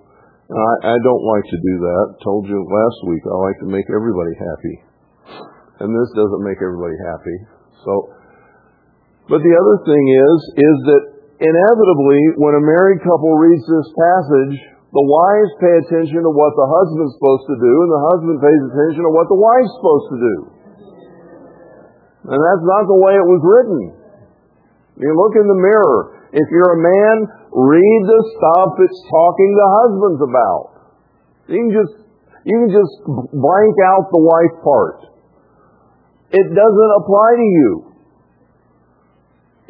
I, 0.50 0.94
I 0.94 0.96
don't 1.02 1.24
like 1.26 1.46
to 1.50 1.58
do 1.58 1.74
that. 1.82 2.06
Told 2.22 2.46
you 2.46 2.58
last 2.62 2.98
week 3.10 3.22
I 3.26 3.34
like 3.34 3.58
to 3.66 3.70
make 3.70 3.86
everybody 3.90 4.34
happy. 4.38 4.76
And 5.82 5.90
this 5.90 6.10
doesn't 6.14 6.44
make 6.46 6.58
everybody 6.62 6.94
happy. 7.06 7.36
So, 7.82 7.92
but 9.26 9.42
the 9.42 9.54
other 9.56 9.76
thing 9.86 10.04
is, 10.10 10.38
is 10.58 10.76
that 10.90 11.02
inevitably 11.40 12.22
when 12.36 12.54
a 12.54 12.62
married 12.62 13.00
couple 13.00 13.32
reads 13.40 13.64
this 13.64 13.88
passage, 13.96 14.56
the 14.92 15.06
wives 15.06 15.52
pay 15.62 15.74
attention 15.86 16.20
to 16.20 16.32
what 16.34 16.52
the 16.58 16.68
husband's 16.68 17.16
supposed 17.16 17.46
to 17.48 17.56
do, 17.56 17.74
and 17.86 17.90
the 17.90 18.04
husband 18.12 18.36
pays 18.44 18.62
attention 18.74 19.02
to 19.06 19.12
what 19.14 19.26
the 19.30 19.40
wife's 19.40 19.74
supposed 19.80 20.08
to 20.12 20.18
do. 20.18 20.36
And 22.30 22.38
that's 22.38 22.66
not 22.66 22.84
the 22.84 23.00
way 23.00 23.14
it 23.16 23.24
was 23.24 23.40
written. 23.40 23.80
You 25.00 25.10
look 25.16 25.34
in 25.40 25.48
the 25.48 25.56
mirror. 25.56 26.28
If 26.36 26.46
you're 26.52 26.76
a 26.76 26.82
man, 26.84 27.16
read 27.50 28.02
the 28.04 28.20
stuff 28.36 28.70
it's 28.78 29.00
talking 29.08 29.50
to 29.56 29.66
husbands 29.80 30.20
about. 30.22 30.64
You 31.48 31.58
can 31.64 31.72
just 31.72 31.94
you 32.44 32.56
can 32.60 32.70
just 32.70 32.94
blank 33.32 33.76
out 33.88 34.12
the 34.12 34.22
wife 34.22 34.56
part. 34.62 34.98
It 36.30 36.46
doesn't 36.46 36.92
apply 37.00 37.30
to 37.36 37.48
you. 37.48 37.89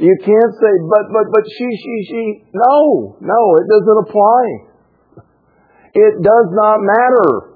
You 0.00 0.16
can't 0.24 0.54
say, 0.56 0.72
but 0.88 1.12
but 1.12 1.26
but 1.28 1.44
she 1.44 1.68
she 1.76 1.94
she. 2.08 2.22
No, 2.56 3.16
no, 3.20 3.40
it 3.60 3.66
doesn't 3.68 4.00
apply. 4.08 4.42
It 5.92 6.14
does 6.24 6.48
not 6.56 6.80
matter. 6.80 7.50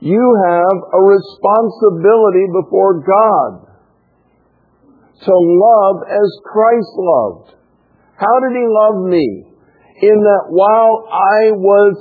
You 0.00 0.18
have 0.18 0.78
a 0.94 1.00
responsibility 1.02 2.46
before 2.50 2.98
God 3.06 3.68
to 5.26 5.34
love 5.34 5.96
as 6.10 6.28
Christ 6.42 6.92
loved. 6.96 7.54
How 8.16 8.34
did 8.42 8.58
he 8.58 8.66
love 8.66 9.06
me? 9.06 9.44
In 10.02 10.18
that 10.22 10.44
while 10.50 11.06
I 11.06 11.50
was 11.54 11.94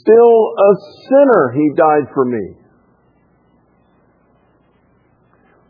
still 0.00 0.52
a 0.56 0.72
sinner, 1.08 1.52
he 1.56 1.72
died 1.76 2.08
for 2.14 2.24
me. 2.24 2.61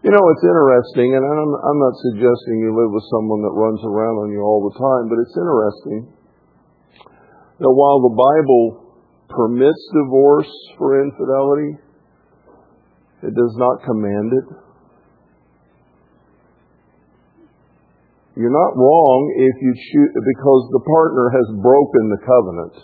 You 0.03 0.11
know, 0.11 0.25
it's 0.35 0.43
interesting, 0.43 1.15
and 1.15 1.23
I'm, 1.23 1.53
I'm 1.63 1.79
not 1.79 1.95
suggesting 2.11 2.59
you 2.59 2.75
live 2.75 2.91
with 2.91 3.07
someone 3.07 3.39
that 3.47 3.55
runs 3.55 3.79
around 3.87 4.27
on 4.27 4.29
you 4.35 4.43
all 4.43 4.67
the 4.67 4.75
time, 4.75 5.07
but 5.07 5.23
it's 5.23 5.39
interesting 5.39 6.11
that 7.63 7.71
while 7.71 8.03
the 8.03 8.11
Bible 8.11 8.83
permits 9.31 9.79
divorce 9.95 10.51
for 10.75 11.07
infidelity, 11.07 11.79
it 13.23 13.31
does 13.31 13.55
not 13.55 13.79
command 13.87 14.35
it. 14.35 14.47
You're 18.35 18.51
not 18.51 18.75
wrong 18.75 19.21
if 19.39 19.55
you 19.63 19.71
choose, 19.71 20.13
because 20.19 20.63
the 20.75 20.83
partner 20.83 21.31
has 21.31 21.47
broken 21.63 22.03
the 22.11 22.21
covenant. 22.27 22.75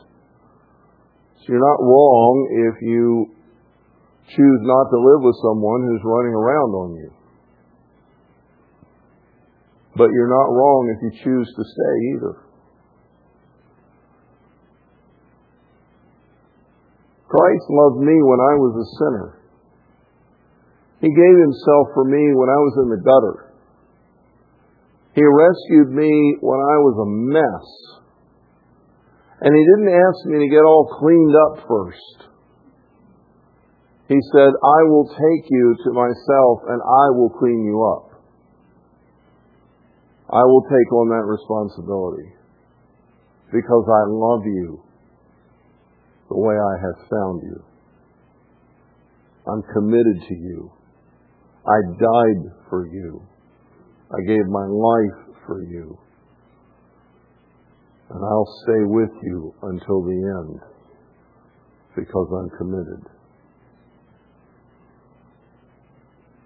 So 1.43 1.45
you're 1.51 1.67
not 1.67 1.83
wrong 1.83 2.35
if 2.71 2.79
you 2.79 3.35
choose 4.35 4.61
not 4.63 4.87
to 4.91 4.99
live 4.99 5.23
with 5.25 5.37
someone 5.41 5.83
who's 5.89 6.05
running 6.05 6.35
around 6.35 6.71
on 6.77 6.91
you. 6.97 7.11
But 9.97 10.11
you're 10.13 10.31
not 10.31 10.53
wrong 10.53 10.95
if 10.95 11.03
you 11.03 11.11
choose 11.25 11.49
to 11.57 11.65
stay 11.65 11.95
either. 12.15 12.35
Christ 17.29 17.67
loved 17.69 18.01
me 18.01 18.17
when 18.25 18.41
I 18.41 18.55
was 18.57 18.75
a 18.79 18.89
sinner. 18.97 19.39
He 21.01 21.09
gave 21.09 21.37
himself 21.37 21.93
for 21.95 22.05
me 22.05 22.23
when 22.35 22.49
I 22.49 22.59
was 22.59 22.75
in 22.83 22.89
the 22.91 23.03
gutter. 23.05 23.53
He 25.15 25.23
rescued 25.23 25.95
me 25.95 26.37
when 26.41 26.61
I 26.61 26.77
was 26.79 26.97
a 27.03 27.09
mess. 27.35 27.67
And 29.41 29.55
He 29.55 29.63
didn't 29.63 29.95
ask 29.95 30.27
me 30.27 30.39
to 30.41 30.49
get 30.51 30.63
all 30.63 30.97
cleaned 30.99 31.35
up 31.35 31.67
first. 31.69 32.28
He 34.09 34.19
said, 34.33 34.49
I 34.65 34.81
will 34.89 35.05
take 35.05 35.51
you 35.51 35.77
to 35.85 35.93
myself 35.93 36.61
and 36.67 36.81
I 36.81 37.07
will 37.13 37.29
clean 37.39 37.63
you 37.65 37.85
up. 37.85 38.09
I 40.31 40.43
will 40.45 40.63
take 40.63 40.93
on 40.93 41.09
that 41.09 41.25
responsibility 41.29 42.33
because 43.53 43.85
I 43.87 44.09
love 44.09 44.47
you 44.47 44.83
the 46.31 46.39
way 46.39 46.55
I 46.55 46.75
have 46.81 47.09
found 47.09 47.43
you. 47.43 47.63
I'm 49.47 49.63
committed 49.75 50.23
to 50.29 50.35
you. 50.35 50.73
I 51.67 51.81
died 51.93 52.53
for 52.71 52.87
you. 52.87 53.23
I 54.11 54.21
gave 54.27 54.47
my 54.47 54.67
life 54.67 55.37
for 55.47 55.63
you. 55.63 55.99
And 58.09 58.25
I'll 58.25 58.55
stay 58.65 58.85
with 58.85 59.13
you 59.23 59.55
until 59.63 60.03
the 60.03 60.41
end 60.41 60.61
because 61.95 62.29
I'm 62.33 62.59
committed. 62.59 63.18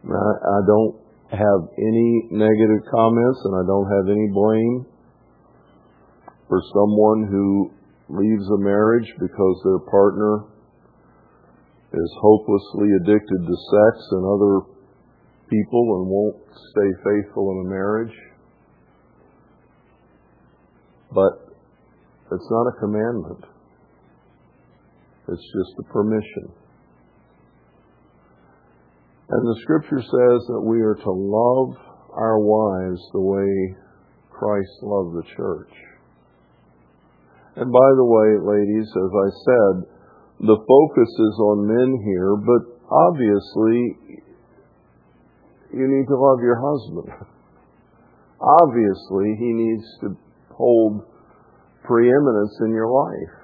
I 0.04 0.60
don't 0.66 0.96
have 1.30 1.60
any 1.78 2.28
negative 2.30 2.82
comments 2.90 3.38
and 3.44 3.54
I 3.54 3.64
don't 3.66 3.88
have 3.88 4.06
any 4.10 4.28
blame 4.34 4.86
for 6.48 6.60
someone 6.74 7.28
who 7.30 7.70
leaves 8.08 8.46
a 8.50 8.58
marriage 8.58 9.08
because 9.18 9.56
their 9.64 9.78
partner 9.90 10.44
is 11.92 12.10
hopelessly 12.20 12.88
addicted 13.00 13.40
to 13.46 13.56
sex 13.70 13.94
and 14.12 14.24
other 14.24 14.66
people 15.48 15.84
and 15.96 16.08
won't 16.08 16.36
stay 16.72 16.90
faithful 17.04 17.52
in 17.52 17.66
a 17.66 17.70
marriage. 17.70 18.16
But 21.14 21.54
it's 22.32 22.48
not 22.50 22.66
a 22.68 22.80
commandment. 22.80 23.44
It's 25.28 25.42
just 25.42 25.72
a 25.80 25.92
permission. 25.92 26.61
And 29.32 29.48
the 29.48 29.60
scripture 29.62 30.00
says 30.00 30.40
that 30.52 30.60
we 30.60 30.82
are 30.82 30.94
to 30.94 31.10
love 31.10 31.76
our 32.12 32.38
wives 32.38 33.00
the 33.12 33.20
way 33.24 33.76
Christ 34.28 34.68
loved 34.82 35.16
the 35.16 35.28
church. 35.34 35.72
And 37.56 37.72
by 37.72 37.90
the 37.96 38.04
way, 38.04 38.28
ladies, 38.44 38.88
as 38.92 39.12
I 39.16 39.28
said, 39.44 39.74
the 40.40 40.60
focus 40.68 41.08
is 41.08 41.36
on 41.48 41.64
men 41.64 42.04
here, 42.04 42.36
but 42.36 42.76
obviously 42.92 44.20
you 45.72 45.88
need 45.88 46.06
to 46.08 46.16
love 46.16 46.40
your 46.42 46.60
husband. 46.60 47.08
Obviously, 48.42 49.36
he 49.38 49.52
needs 49.54 49.86
to 50.00 50.16
hold 50.50 51.06
preeminence 51.84 52.58
in 52.66 52.74
your 52.74 52.90
life. 52.90 53.41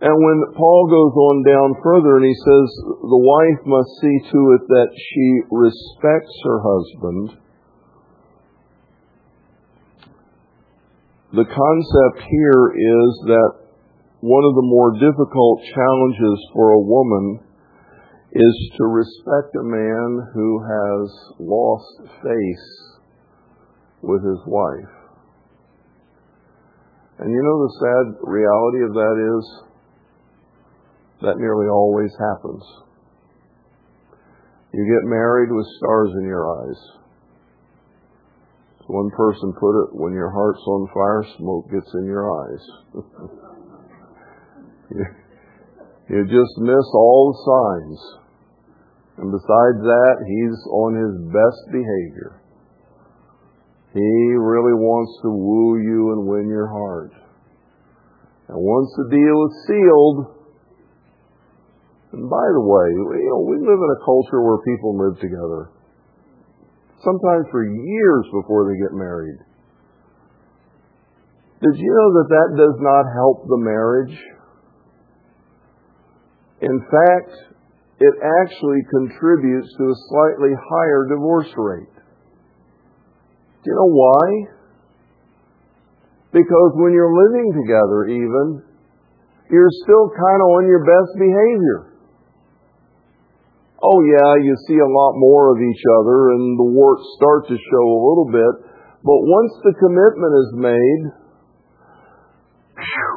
And 0.00 0.14
when 0.14 0.54
Paul 0.54 0.86
goes 0.86 1.14
on 1.18 1.42
down 1.42 1.82
further 1.82 2.22
and 2.22 2.26
he 2.26 2.38
says 2.38 2.66
the 3.02 3.18
wife 3.18 3.62
must 3.66 3.90
see 3.98 4.30
to 4.30 4.40
it 4.54 4.62
that 4.68 4.90
she 4.94 5.26
respects 5.50 6.34
her 6.44 6.60
husband, 6.62 7.42
the 11.34 11.50
concept 11.50 12.30
here 12.30 12.64
is 12.78 13.10
that 13.26 13.52
one 14.20 14.44
of 14.44 14.54
the 14.54 14.70
more 14.70 14.92
difficult 15.02 15.62
challenges 15.74 16.38
for 16.54 16.72
a 16.72 16.80
woman 16.80 17.40
is 18.32 18.70
to 18.78 18.84
respect 18.86 19.50
a 19.58 19.66
man 19.66 20.30
who 20.32 20.62
has 20.62 21.10
lost 21.40 22.06
face 22.22 22.98
with 24.02 24.22
his 24.22 24.38
wife. 24.46 24.94
And 27.18 27.32
you 27.32 27.42
know 27.42 27.66
the 27.66 27.74
sad 27.82 28.06
reality 28.22 28.84
of 28.84 28.94
that 28.94 29.16
is 29.18 29.67
that 31.22 31.38
nearly 31.38 31.66
always 31.66 32.10
happens. 32.18 32.62
You 34.72 34.84
get 34.84 35.08
married 35.08 35.50
with 35.50 35.66
stars 35.78 36.10
in 36.18 36.24
your 36.24 36.44
eyes. 36.46 36.78
One 38.86 39.10
person 39.10 39.52
put 39.52 39.84
it, 39.84 39.88
when 39.92 40.14
your 40.14 40.30
heart's 40.30 40.64
on 40.66 40.88
fire, 40.94 41.24
smoke 41.36 41.70
gets 41.70 41.92
in 41.94 42.04
your 42.06 42.24
eyes. 42.24 42.64
you, 44.90 45.04
you 46.08 46.24
just 46.24 46.58
miss 46.58 46.86
all 46.94 47.32
the 47.32 47.38
signs. 47.44 48.00
And 49.18 49.32
besides 49.32 49.82
that, 49.82 50.16
he's 50.24 50.56
on 50.72 50.94
his 50.94 51.20
best 51.28 51.72
behavior. 51.72 52.40
He 53.92 54.00
really 54.00 54.72
wants 54.78 55.20
to 55.22 55.30
woo 55.30 55.82
you 55.82 56.12
and 56.12 56.26
win 56.26 56.48
your 56.48 56.68
heart. 56.68 57.12
And 58.48 58.56
once 58.56 58.88
the 58.96 59.08
deal 59.10 59.46
is 59.48 59.66
sealed, 59.66 60.37
and 62.12 62.24
by 62.30 62.46
the 62.56 62.64
way, 62.64 62.88
you 63.20 63.28
know, 63.28 63.44
we 63.44 63.60
live 63.60 63.80
in 63.80 63.90
a 63.92 64.04
culture 64.04 64.40
where 64.40 64.58
people 64.64 64.96
live 64.96 65.20
together 65.20 65.70
sometimes 67.04 67.46
for 67.50 67.64
years 67.64 68.24
before 68.32 68.66
they 68.66 68.78
get 68.80 68.96
married. 68.96 69.38
Did 71.60 71.74
you 71.78 71.90
know 71.90 72.10
that 72.22 72.28
that 72.30 72.48
does 72.56 72.78
not 72.78 73.04
help 73.14 73.46
the 73.46 73.58
marriage? 73.58 74.16
In 76.62 76.78
fact, 76.90 77.30
it 78.00 78.14
actually 78.42 78.82
contributes 78.90 79.68
to 79.78 79.84
a 79.90 80.00
slightly 80.08 80.54
higher 80.54 81.06
divorce 81.08 81.50
rate. 81.56 81.94
Do 83.62 83.66
you 83.66 83.74
know 83.74 83.90
why? 83.90 84.26
Because 86.32 86.70
when 86.74 86.92
you're 86.92 87.14
living 87.14 87.52
together, 87.62 88.06
even, 88.06 88.62
you're 89.50 89.74
still 89.82 90.06
kind 90.14 90.40
of 90.42 90.48
on 90.62 90.66
your 90.66 90.84
best 90.86 91.10
behavior 91.18 91.97
oh 93.82 94.00
yeah, 94.02 94.42
you 94.42 94.54
see 94.66 94.78
a 94.78 94.90
lot 94.90 95.14
more 95.16 95.54
of 95.54 95.58
each 95.62 95.84
other 96.00 96.34
and 96.34 96.58
the 96.58 96.70
warts 96.70 97.04
start 97.16 97.46
to 97.48 97.56
show 97.56 97.84
a 97.86 98.04
little 98.04 98.28
bit. 98.30 98.54
But 99.02 99.20
once 99.22 99.52
the 99.62 99.74
commitment 99.78 100.34
is 100.34 100.50
made, 100.58 101.02
whew, 102.74 103.16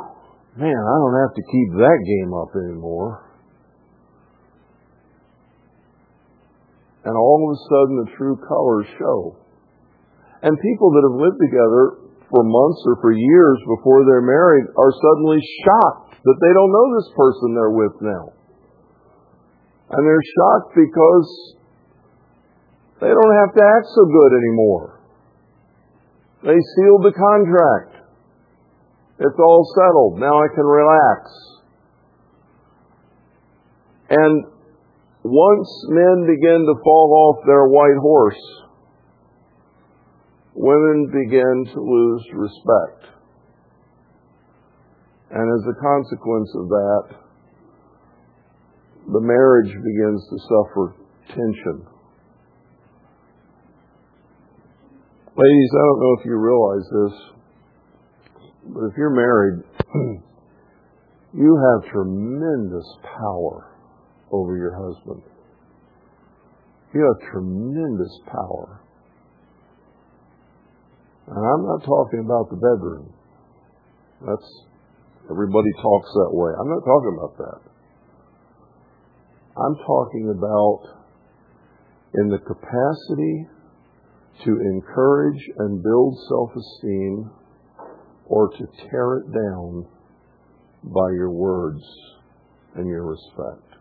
man, 0.61 0.77
I 0.77 0.95
don't 1.01 1.19
have 1.25 1.33
to 1.33 1.43
keep 1.49 1.69
that 1.81 1.99
game 2.05 2.31
up 2.37 2.51
anymore. 2.53 3.31
And 7.03 7.17
all 7.17 7.41
of 7.41 7.57
a 7.57 7.59
sudden 7.65 8.05
the 8.05 8.11
true 8.13 8.37
colors 8.45 8.85
show. 9.01 9.41
And 10.45 10.53
people 10.53 10.89
that 10.93 11.05
have 11.09 11.17
lived 11.17 11.41
together 11.41 12.13
for 12.29 12.45
months 12.45 12.81
or 12.85 13.01
for 13.01 13.11
years 13.11 13.57
before 13.65 14.05
they're 14.05 14.25
married 14.25 14.69
are 14.77 14.93
suddenly 14.93 15.41
shocked 15.65 16.21
that 16.21 16.37
they 16.37 16.53
don't 16.53 16.71
know 16.71 16.87
this 16.93 17.09
person 17.17 17.57
they're 17.57 17.77
with 17.77 17.97
now. 18.01 18.40
And 19.91 20.07
they're 20.07 20.27
shocked 20.35 20.75
because 20.75 21.55
they 23.01 23.07
don't 23.07 23.35
have 23.43 23.53
to 23.55 23.63
act 23.63 23.87
so 23.93 24.05
good 24.05 24.37
anymore. 24.37 25.01
They 26.43 26.57
sealed 26.75 27.03
the 27.03 27.13
contract. 27.13 27.95
It's 29.19 29.39
all 29.39 29.65
settled. 29.75 30.19
Now 30.19 30.41
I 30.41 30.47
can 30.55 30.65
relax. 30.65 31.29
And 34.09 34.45
once 35.23 35.69
men 35.89 36.25
begin 36.25 36.65
to 36.65 36.75
fall 36.83 37.37
off 37.37 37.45
their 37.45 37.67
white 37.67 37.99
horse, 38.01 38.41
women 40.55 41.07
begin 41.07 41.65
to 41.73 41.79
lose 41.79 42.25
respect. 42.33 43.05
And 45.31 45.47
as 45.59 45.67
a 45.67 45.79
consequence 45.79 46.51
of 46.55 46.67
that, 46.69 47.03
the 49.11 49.19
marriage 49.19 49.67
begins 49.67 50.23
to 50.29 50.37
suffer 50.39 50.95
tension. 51.27 51.85
Ladies, 55.35 55.71
I 55.73 55.83
don't 55.83 55.99
know 55.99 56.15
if 56.19 56.25
you 56.25 56.35
realize 56.37 56.87
this, 56.91 57.15
but 58.73 58.83
if 58.85 58.93
you're 58.97 59.15
married, 59.15 59.63
you 61.33 61.59
have 61.59 61.91
tremendous 61.91 62.85
power 63.03 63.75
over 64.31 64.55
your 64.55 64.75
husband. 64.75 65.21
You 66.93 67.01
have 67.01 67.31
tremendous 67.31 68.17
power. 68.27 68.81
And 71.27 71.37
I'm 71.37 71.65
not 71.65 71.83
talking 71.83 72.23
about 72.23 72.49
the 72.49 72.55
bedroom. 72.55 73.13
That's 74.25 74.65
everybody 75.29 75.71
talks 75.81 76.09
that 76.13 76.31
way. 76.31 76.51
I'm 76.59 76.69
not 76.69 76.83
talking 76.85 77.17
about 77.17 77.37
that. 77.37 77.70
I'm 79.57 79.75
talking 79.85 80.33
about 80.37 80.81
in 82.15 82.29
the 82.29 82.39
capacity 82.39 83.47
to 84.45 84.51
encourage 84.51 85.41
and 85.57 85.83
build 85.83 86.17
self 86.29 86.51
esteem 86.55 87.31
or 88.25 88.49
to 88.49 88.65
tear 88.89 89.17
it 89.17 89.25
down 89.33 89.85
by 90.83 91.11
your 91.13 91.31
words 91.31 91.83
and 92.75 92.87
your 92.87 93.05
respect. 93.05 93.75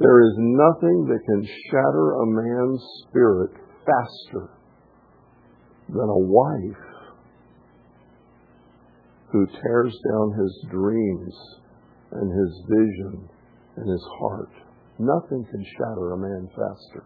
There 0.00 0.20
is 0.22 0.34
nothing 0.36 1.06
that 1.08 1.20
can 1.24 1.46
shatter 1.70 2.12
a 2.14 2.26
man's 2.26 2.82
spirit 3.06 3.52
faster 3.84 4.50
than 5.88 6.08
a 6.08 6.18
wife 6.18 6.84
who 9.30 9.46
tears 9.46 9.96
down 10.10 10.32
his 10.40 10.66
dreams 10.70 11.34
and 12.12 12.32
his 12.32 12.62
vision 12.68 13.28
in 13.82 13.88
his 13.88 14.06
heart. 14.18 14.50
Nothing 14.98 15.44
can 15.50 15.64
shatter 15.64 16.12
a 16.12 16.18
man 16.18 16.48
faster. 16.48 17.04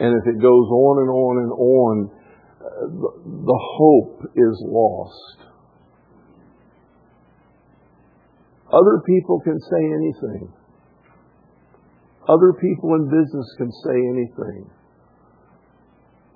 And 0.00 0.10
if 0.10 0.26
it 0.26 0.40
goes 0.40 0.68
on 0.70 0.94
and 1.02 1.10
on 1.10 1.34
and 1.38 1.52
on, 1.52 2.10
uh, 2.58 3.46
the 3.46 3.60
hope 3.78 4.22
is 4.34 4.56
lost. 4.66 5.38
Other 8.72 9.02
people 9.06 9.40
can 9.44 9.60
say 9.60 9.82
anything. 9.84 10.52
Other 12.28 12.54
people 12.58 12.94
in 12.94 13.04
business 13.06 13.48
can 13.58 13.70
say 13.84 13.94
anything. 13.94 14.70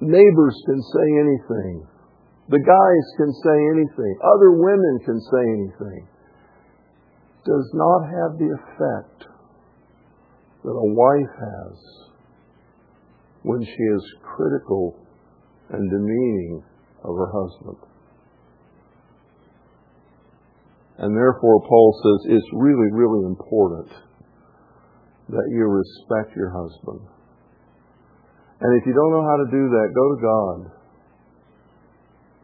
Neighbors 0.01 0.57
can 0.67 0.83
say 0.83 1.09
anything. 1.19 1.87
The 2.49 2.61
guys 2.61 3.07
can 3.17 3.33
say 3.43 3.59
anything. 3.75 4.15
Other 4.23 4.53
women 4.53 5.01
can 5.05 5.19
say 5.19 5.43
anything 5.43 6.07
does 7.47 7.71
not 7.75 8.03
have 8.03 8.39
the 8.39 8.51
effect 8.59 9.31
that 10.65 10.75
a 10.75 10.93
wife 10.93 11.35
has 11.39 11.79
when 13.43 13.63
she 13.63 13.83
is 13.95 14.03
critical 14.23 14.99
and 15.71 15.91
demeaning 15.91 16.63
of 17.05 17.15
her 17.15 17.31
husband. 17.31 17.79
And 20.99 21.15
therefore, 21.15 21.63
Paul 21.69 22.01
says 22.03 22.33
it's 22.35 22.51
really, 22.53 22.91
really 22.91 23.27
important 23.27 23.93
that 25.29 25.47
you 25.51 25.67
respect 25.67 26.35
your 26.35 26.51
husband. 26.51 27.07
And 28.61 28.81
if 28.81 28.87
you 28.87 28.95
don't 28.95 29.13
know 29.13 29.23
how 29.23 29.37
to 29.37 29.51
do 29.51 29.69
that, 29.69 29.95
go 29.95 30.07
to 30.15 30.19
God 30.23 30.59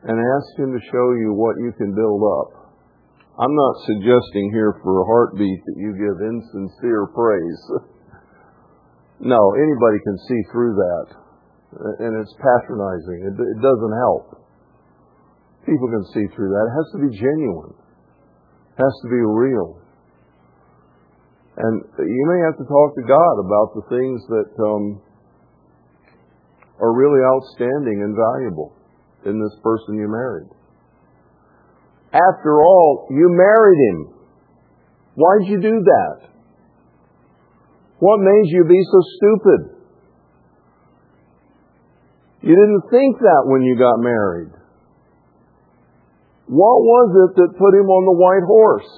and 0.04 0.18
ask 0.20 0.58
Him 0.58 0.72
to 0.72 0.80
show 0.92 1.12
you 1.18 1.32
what 1.32 1.56
you 1.58 1.72
can 1.78 1.94
build 1.94 2.22
up 2.22 2.61
I'm 3.42 3.56
not 3.58 3.74
suggesting 3.90 4.54
here 4.54 4.78
for 4.86 5.02
a 5.02 5.06
heartbeat 5.10 5.66
that 5.66 5.74
you 5.74 5.90
give 5.98 6.14
insincere 6.22 7.10
praise. 7.10 7.62
no, 9.18 9.40
anybody 9.58 9.98
can 9.98 10.16
see 10.30 10.40
through 10.54 10.78
that. 10.78 11.06
And 12.06 12.22
it's 12.22 12.30
patronizing. 12.38 13.18
It, 13.26 13.34
doesn't 13.58 13.96
help. 13.98 14.46
People 15.66 15.90
can 15.90 16.06
see 16.14 16.26
through 16.36 16.54
that. 16.54 16.64
It 16.70 16.74
has 16.78 16.88
to 16.94 17.00
be 17.02 17.10
genuine. 17.18 17.74
It 17.74 18.78
has 18.78 18.94
to 19.02 19.08
be 19.10 19.18
real. 19.18 19.74
And 21.56 21.82
you 21.98 22.24
may 22.30 22.46
have 22.46 22.56
to 22.62 22.66
talk 22.70 22.94
to 22.94 23.04
God 23.10 23.34
about 23.42 23.68
the 23.74 23.84
things 23.90 24.22
that 24.30 24.50
um, 24.62 25.02
are 26.78 26.94
really 26.94 27.26
outstanding 27.26 28.06
and 28.06 28.14
valuable 28.14 28.70
in 29.26 29.42
this 29.42 29.58
person 29.64 29.98
you 29.98 30.06
married. 30.06 30.61
After 32.12 32.60
all, 32.60 33.06
you 33.10 33.26
married 33.30 33.78
him. 33.90 34.14
Why'd 35.14 35.48
you 35.48 35.60
do 35.60 35.80
that? 35.80 36.28
What 37.98 38.20
made 38.20 38.46
you 38.46 38.64
be 38.68 38.82
so 38.84 39.00
stupid? 39.16 39.60
You 42.42 42.54
didn't 42.54 42.90
think 42.90 43.18
that 43.18 43.42
when 43.46 43.62
you 43.62 43.78
got 43.78 43.98
married. 43.98 44.52
What 46.48 46.78
was 46.84 47.30
it 47.30 47.36
that 47.36 47.58
put 47.58 47.72
him 47.72 47.88
on 47.88 48.04
the 48.04 48.18
white 48.18 48.44
horse 48.44 48.92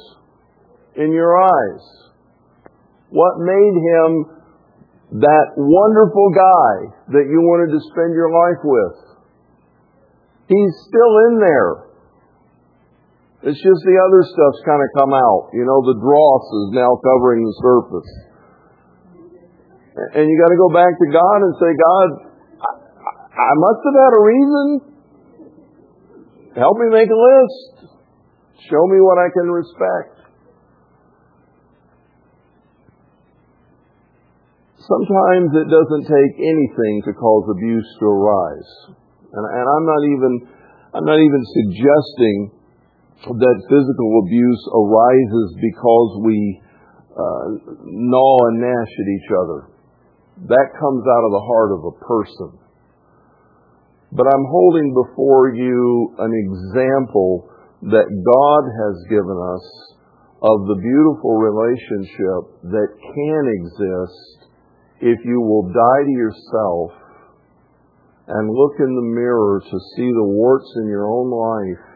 in 0.97 1.12
your 1.12 1.37
eyes? 1.37 1.85
What 3.11 3.39
made 3.39 3.77
him 3.79 4.11
that 5.21 5.55
wonderful 5.55 6.31
guy 6.35 6.75
that 7.15 7.31
you 7.31 7.39
wanted 7.47 7.71
to 7.79 7.81
spend 7.93 8.11
your 8.11 8.33
life 8.33 8.62
with? 8.65 8.97
He's 10.49 10.75
still 10.89 11.15
in 11.31 11.39
there. 11.39 11.93
It's 13.45 13.61
just 13.61 13.80
the 13.84 13.99
other 14.01 14.24
stuff's 14.24 14.62
kind 14.64 14.80
of 14.80 14.88
come 14.97 15.12
out. 15.12 15.53
You 15.53 15.68
know, 15.68 15.84
the 15.84 16.01
dross 16.01 16.45
is 16.64 16.80
now 16.80 16.97
covering 16.97 17.45
the 17.45 17.57
surface. 17.61 18.11
And 20.16 20.24
you 20.24 20.34
got 20.40 20.49
to 20.49 20.57
go 20.57 20.72
back 20.72 20.88
to 20.88 21.09
God 21.12 21.38
and 21.45 21.53
say, 21.61 21.70
God, 21.76 22.09
I, 22.64 22.72
I 23.36 23.53
must 23.61 23.80
have 23.84 23.97
had 24.01 24.12
a 24.16 24.22
reason. 24.24 24.66
Help 26.57 26.74
me 26.80 26.88
make 26.88 27.12
a 27.12 27.20
list. 27.20 27.92
Show 28.64 28.80
me 28.88 29.05
what 29.05 29.20
I 29.20 29.28
can 29.28 29.53
respect. 29.53 30.24
Sometimes 34.88 35.53
it 35.53 35.68
doesn't 35.68 36.05
take 36.09 36.32
anything 36.40 36.95
to 37.05 37.12
cause 37.12 37.45
abuse 37.53 37.88
to 38.01 38.07
arise. 38.09 38.70
And, 39.36 39.45
and 39.53 39.66
I'm 39.68 39.84
not 39.84 40.03
even, 40.16 40.32
I'm 40.97 41.05
not 41.05 41.20
even 41.20 41.42
suggesting 41.45 42.64
that 43.23 43.59
physical 43.71 44.11
abuse 44.27 44.62
arises 44.75 45.49
because 45.62 46.11
we 46.27 46.39
uh, 47.15 47.45
gnaw 47.87 48.37
and 48.51 48.61
gnash 48.61 48.93
at 48.93 49.09
each 49.09 49.31
other. 49.31 49.71
That 50.51 50.69
comes 50.77 51.05
out 51.07 51.25
of 51.25 51.33
the 51.33 51.47
heart 51.47 51.71
of 51.79 51.81
a 51.87 51.95
person. 52.05 52.51
But 54.12 54.27
I'm 54.27 54.47
holding 54.51 54.95
before 54.95 55.55
you 55.55 56.15
an 56.19 56.33
example 56.35 57.51
that 57.91 58.07
God 58.07 58.62
has 58.67 58.97
given 59.11 59.39
us 59.39 59.67
of 60.43 60.67
the 60.69 60.79
beautiful 60.79 61.39
relationship 61.39 62.41
that 62.71 62.91
can 62.95 63.45
exist 63.49 64.51
if 65.01 65.19
you 65.25 65.41
will 65.41 65.73
die 65.73 66.05
to 66.05 66.15
yourself 66.15 66.91
and 68.29 68.49
look 68.51 68.75
in 68.79 68.93
the 68.95 69.09
mirror 69.15 69.61
to 69.61 69.77
see 69.97 70.09
the 70.09 70.29
warts 70.31 70.71
in 70.83 70.89
your 70.89 71.07
own 71.09 71.29
life 71.31 71.93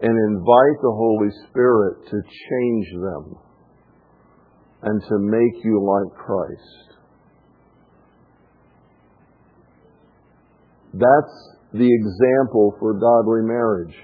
and 0.00 0.12
invite 0.12 0.78
the 0.82 0.92
Holy 0.92 1.30
Spirit 1.48 2.06
to 2.10 2.16
change 2.22 2.86
them 2.92 3.36
and 4.82 5.02
to 5.08 5.18
make 5.18 5.64
you 5.64 5.80
like 5.82 6.16
Christ. 6.16 6.86
That's 10.92 11.36
the 11.72 11.88
example 11.88 12.76
for 12.78 12.94
godly 12.94 13.42
marriage. 13.42 13.94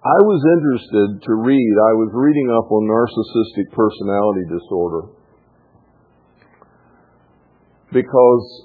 I 0.00 0.18
was 0.24 0.40
interested 0.56 1.28
to 1.28 1.32
read, 1.44 1.72
I 1.76 1.92
was 2.00 2.10
reading 2.16 2.48
up 2.56 2.72
on 2.72 2.88
narcissistic 2.88 3.68
personality 3.76 4.48
disorder 4.48 5.12
because 7.92 8.64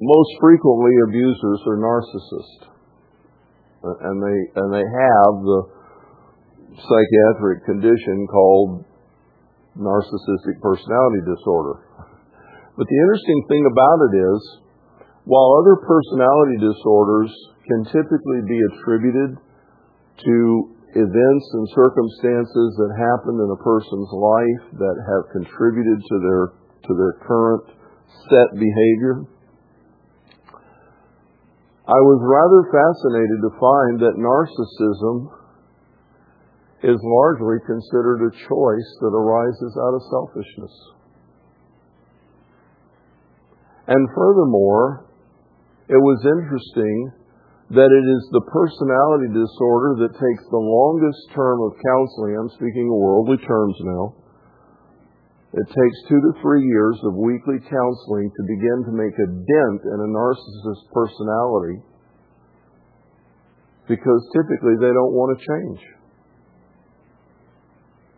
most 0.00 0.30
frequently 0.40 0.94
abusers 1.08 1.60
are 1.66 1.78
narcissists. 1.78 2.67
And 3.82 4.16
they, 4.18 4.38
and 4.58 4.68
they 4.74 4.82
have 4.82 5.32
the 5.42 5.60
psychiatric 6.74 7.64
condition 7.66 8.26
called 8.26 8.84
narcissistic 9.78 10.58
personality 10.60 11.22
disorder. 11.26 11.86
But 12.74 12.86
the 12.86 12.98
interesting 12.98 13.40
thing 13.50 13.64
about 13.70 13.98
it 14.10 14.14
is, 14.18 14.40
while 15.26 15.50
other 15.62 15.76
personality 15.82 16.58
disorders 16.62 17.30
can 17.66 17.84
typically 17.90 18.42
be 18.48 18.58
attributed 18.72 19.38
to 20.24 20.36
events 20.96 21.46
and 21.52 21.66
circumstances 21.76 22.68
that 22.80 22.90
happened 22.96 23.38
in 23.38 23.50
a 23.52 23.60
person's 23.60 24.10
life 24.10 24.64
that 24.80 24.96
have 25.04 25.24
contributed 25.36 26.00
to 26.00 26.16
their 26.24 26.44
to 26.88 26.92
their 26.96 27.14
current 27.28 27.66
set 28.30 28.48
behavior. 28.56 29.28
I 31.88 31.96
was 32.04 32.20
rather 32.20 32.68
fascinated 32.68 33.38
to 33.48 33.56
find 33.56 33.96
that 34.04 34.20
narcissism 34.20 35.32
is 36.84 37.00
largely 37.00 37.64
considered 37.64 38.28
a 38.28 38.36
choice 38.44 38.90
that 39.00 39.16
arises 39.16 39.72
out 39.80 39.96
of 39.96 40.04
selfishness. 40.12 40.74
And 43.88 44.04
furthermore, 44.12 45.08
it 45.88 45.96
was 45.96 46.28
interesting 46.28 47.12
that 47.72 47.88
it 47.88 48.04
is 48.04 48.22
the 48.36 48.44
personality 48.52 49.32
disorder 49.32 50.04
that 50.04 50.12
takes 50.12 50.44
the 50.52 50.60
longest 50.60 51.24
term 51.32 51.56
of 51.64 51.72
counseling. 51.72 52.36
I'm 52.36 52.52
speaking 52.52 52.92
worldly 52.92 53.40
terms 53.48 53.76
now 53.80 54.27
it 55.48 55.64
takes 55.64 55.98
two 56.08 56.20
to 56.20 56.32
three 56.44 56.60
years 56.60 57.00
of 57.08 57.16
weekly 57.16 57.56
counseling 57.56 58.28
to 58.28 58.42
begin 58.44 58.84
to 58.84 58.92
make 58.92 59.16
a 59.16 59.28
dent 59.32 59.80
in 59.88 59.98
a 60.04 60.12
narcissist's 60.12 60.84
personality 60.92 61.80
because 63.88 64.20
typically 64.36 64.76
they 64.76 64.92
don't 64.92 65.16
want 65.16 65.32
to 65.32 65.40
change. 65.40 65.80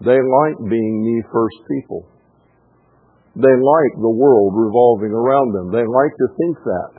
They 0.03 0.19
like 0.19 0.59
being 0.67 0.97
me 1.07 1.23
first 1.31 1.59
people. 1.71 2.11
They 3.39 3.55
like 3.55 3.93
the 4.03 4.11
world 4.11 4.51
revolving 4.59 5.15
around 5.15 5.55
them. 5.55 5.71
They 5.71 5.87
like 5.87 6.15
to 6.19 6.29
think 6.35 6.57
that. 6.67 6.93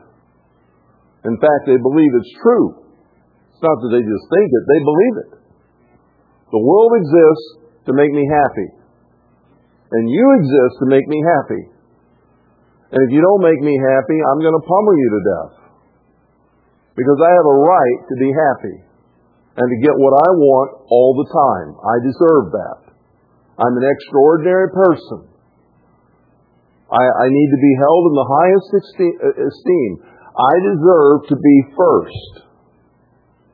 In 1.27 1.35
fact, 1.43 1.67
they 1.67 1.75
believe 1.75 2.07
it's 2.15 2.35
true. 2.39 2.87
It's 3.51 3.59
not 3.59 3.75
that 3.83 3.91
they 3.91 3.99
just 3.99 4.25
think 4.31 4.47
it, 4.47 4.63
they 4.63 4.79
believe 4.79 5.15
it. 5.27 5.31
The 6.55 6.63
world 6.63 6.91
exists 6.95 7.47
to 7.83 7.91
make 7.91 8.15
me 8.15 8.23
happy 8.31 8.80
and 9.91 10.07
you 10.07 10.25
exist 10.39 10.73
to 10.79 10.87
make 10.87 11.07
me 11.07 11.19
happy. 11.19 11.63
And 12.91 12.99
if 13.07 13.09
you 13.11 13.19
don't 13.23 13.43
make 13.43 13.59
me 13.59 13.75
happy, 13.75 14.19
I'm 14.19 14.39
going 14.39 14.55
to 14.55 14.63
pummel 14.67 14.95
you 14.95 15.09
to 15.11 15.21
death. 15.23 15.55
Because 16.95 17.19
I 17.23 17.31
have 17.31 17.47
a 17.47 17.57
right 17.63 17.99
to 18.07 18.15
be 18.19 18.31
happy 18.31 18.77
and 19.55 19.67
to 19.67 19.77
get 19.83 19.95
what 19.95 20.15
I 20.15 20.29
want 20.35 20.69
all 20.91 21.11
the 21.15 21.27
time. 21.27 21.69
I 21.79 21.95
deserve 22.03 22.45
that. 22.55 22.79
I'm 23.59 23.75
an 23.75 23.87
extraordinary 23.87 24.71
person. 24.71 25.27
I, 26.91 27.03
I 27.03 27.27
need 27.31 27.49
to 27.51 27.61
be 27.63 27.73
held 27.79 28.03
in 28.11 28.15
the 28.15 28.27
highest 28.27 28.67
uh, 28.75 29.47
esteem. 29.47 29.91
I 30.35 30.53
deserve 30.59 31.17
to 31.31 31.35
be 31.39 31.57
first. 31.75 32.47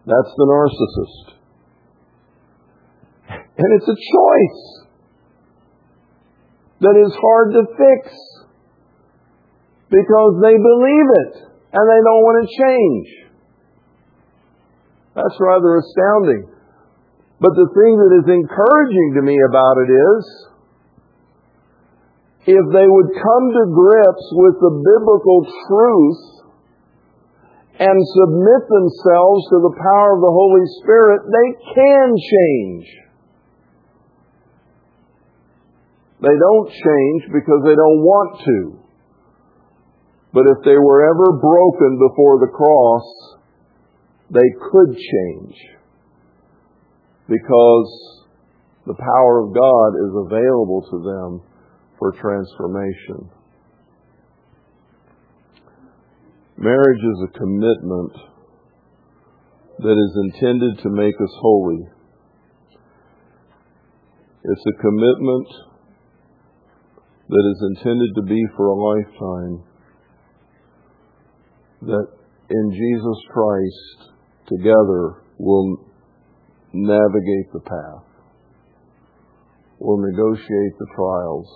That's 0.06 0.34
the 0.38 0.48
narcissist. 0.50 1.38
And 3.30 3.70
it's 3.74 3.90
a 3.90 3.98
choice 3.98 4.77
that 6.80 6.96
is 6.96 7.14
hard 7.18 7.54
to 7.58 7.64
fix 7.74 8.14
because 9.90 10.34
they 10.44 10.54
believe 10.54 11.10
it 11.26 11.34
and 11.74 11.84
they 11.84 12.02
don't 12.06 12.24
want 12.24 12.38
to 12.44 12.48
change. 12.54 13.08
That's 15.16 15.38
rather 15.42 15.82
astounding. 15.82 16.54
But 17.42 17.54
the 17.54 17.70
thing 17.74 17.94
that 17.98 18.14
is 18.22 18.28
encouraging 18.30 19.10
to 19.18 19.22
me 19.22 19.38
about 19.50 19.78
it 19.82 19.90
is 19.90 20.22
if 22.48 22.66
they 22.74 22.88
would 22.88 23.10
come 23.14 23.46
to 23.54 23.64
grips 23.74 24.28
with 24.38 24.56
the 24.62 24.74
biblical 24.78 25.40
truth 25.70 26.24
and 27.78 27.98
submit 27.98 28.62
themselves 28.70 29.42
to 29.54 29.58
the 29.62 29.76
power 29.78 30.18
of 30.18 30.22
the 30.22 30.34
Holy 30.34 30.66
Spirit, 30.82 31.22
they 31.30 31.50
can 31.78 32.08
change. 32.18 33.07
They 36.22 36.34
don't 36.34 36.70
change 36.70 37.24
because 37.30 37.62
they 37.64 37.76
don't 37.78 38.02
want 38.02 38.42
to. 38.42 38.80
But 40.34 40.46
if 40.50 40.66
they 40.66 40.78
were 40.78 41.06
ever 41.06 41.38
broken 41.40 42.00
before 42.10 42.40
the 42.40 42.52
cross, 42.54 43.06
they 44.32 44.50
could 44.72 44.98
change. 44.98 45.56
Because 47.28 47.90
the 48.88 48.96
power 48.96 49.46
of 49.46 49.54
God 49.54 49.90
is 50.08 50.14
available 50.26 50.82
to 50.90 50.98
them 51.04 51.42
for 52.00 52.12
transformation. 52.14 53.30
Marriage 56.58 57.04
is 57.04 57.30
a 57.30 57.38
commitment 57.38 58.14
that 59.80 59.94
is 59.94 60.34
intended 60.34 60.80
to 60.82 60.90
make 60.90 61.14
us 61.14 61.34
holy. 61.42 61.88
It's 64.44 64.66
a 64.66 64.82
commitment 64.82 65.48
that 67.30 67.54
is 67.54 67.76
intended 67.76 68.16
to 68.16 68.22
be 68.22 68.42
for 68.56 68.68
a 68.68 68.76
lifetime, 68.76 69.64
that 71.82 72.08
in 72.50 72.72
Jesus 72.72 73.20
Christ 73.30 74.14
together 74.48 75.24
will 75.38 75.78
navigate 76.74 77.52
the 77.54 77.60
path, 77.60 78.06
will 79.80 79.98
negotiate 79.98 80.78
the 80.80 80.88
trials, 80.96 81.48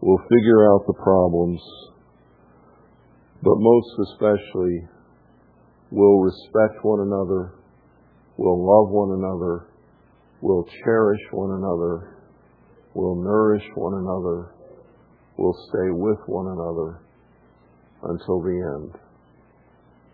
will 0.00 0.18
figure 0.18 0.72
out 0.72 0.86
the 0.86 0.94
problems, 1.02 1.60
but 3.42 3.54
most 3.56 4.10
especially 4.10 4.88
will 5.90 6.20
respect 6.20 6.82
one 6.82 7.00
another, 7.00 7.54
will 8.38 8.58
love 8.64 8.92
one 8.92 9.18
another, 9.18 9.68
will 10.40 10.64
cherish 10.84 11.20
one 11.32 11.50
another, 11.50 12.17
will 12.94 13.16
nourish 13.16 13.64
one 13.74 13.94
another, 13.94 14.52
We'll 15.38 15.54
stay 15.70 15.94
with 15.94 16.18
one 16.26 16.50
another 16.50 16.98
until 18.02 18.42
the 18.42 18.58
end 18.74 18.90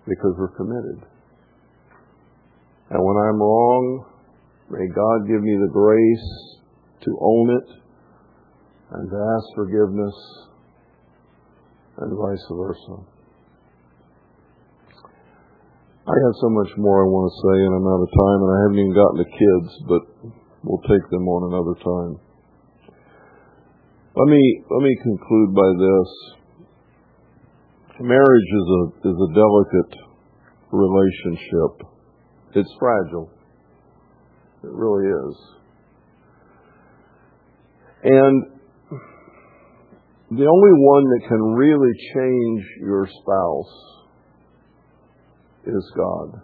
because 0.06 0.34
we're 0.36 0.54
committed. 0.54 1.00
And 2.90 3.00
when 3.00 3.16
I'm 3.16 3.40
wrong, 3.40 4.04
may 4.68 4.86
God 4.92 5.26
give 5.26 5.40
me 5.40 5.56
the 5.56 5.72
grace 5.72 6.28
to 7.08 7.18
own 7.22 7.56
it 7.56 7.68
and 8.92 9.10
to 9.10 9.16
ask 9.16 9.46
forgiveness 9.56 10.14
and 12.04 12.12
vice 12.12 12.46
versa. 12.52 13.00
I 16.04 16.12
have 16.20 16.36
so 16.36 16.50
much 16.52 16.68
more 16.76 17.00
I 17.00 17.08
want 17.08 17.32
to 17.32 17.36
say, 17.48 17.56
and 17.64 17.72
I'm 17.80 17.88
out 17.88 18.04
of 18.04 18.12
time, 18.12 18.40
and 18.44 18.52
I 18.52 18.58
haven't 18.60 18.80
even 18.84 18.92
gotten 18.92 19.18
to 19.24 19.30
kids, 19.32 19.70
but 19.88 20.02
we'll 20.68 20.84
take 20.84 21.08
them 21.08 21.24
on 21.32 21.48
another 21.48 21.80
time. 21.80 22.23
Let 24.16 24.28
me 24.28 24.62
let 24.70 24.80
me 24.80 24.96
conclude 25.02 25.54
by 25.56 25.68
this. 25.76 26.08
Marriage 27.98 28.50
is 28.60 28.68
a 28.70 29.08
is 29.08 29.16
a 29.16 29.34
delicate 29.34 29.94
relationship. 30.70 31.82
It's 32.54 32.70
fragile. 32.78 33.28
It 34.62 34.70
really 34.70 35.08
is. 35.08 35.36
And 38.04 38.44
the 40.30 40.46
only 40.46 40.74
one 40.78 41.04
that 41.10 41.22
can 41.26 41.42
really 41.54 41.92
change 42.14 42.64
your 42.82 43.08
spouse 43.08 43.74
is 45.66 45.92
God. 45.96 46.40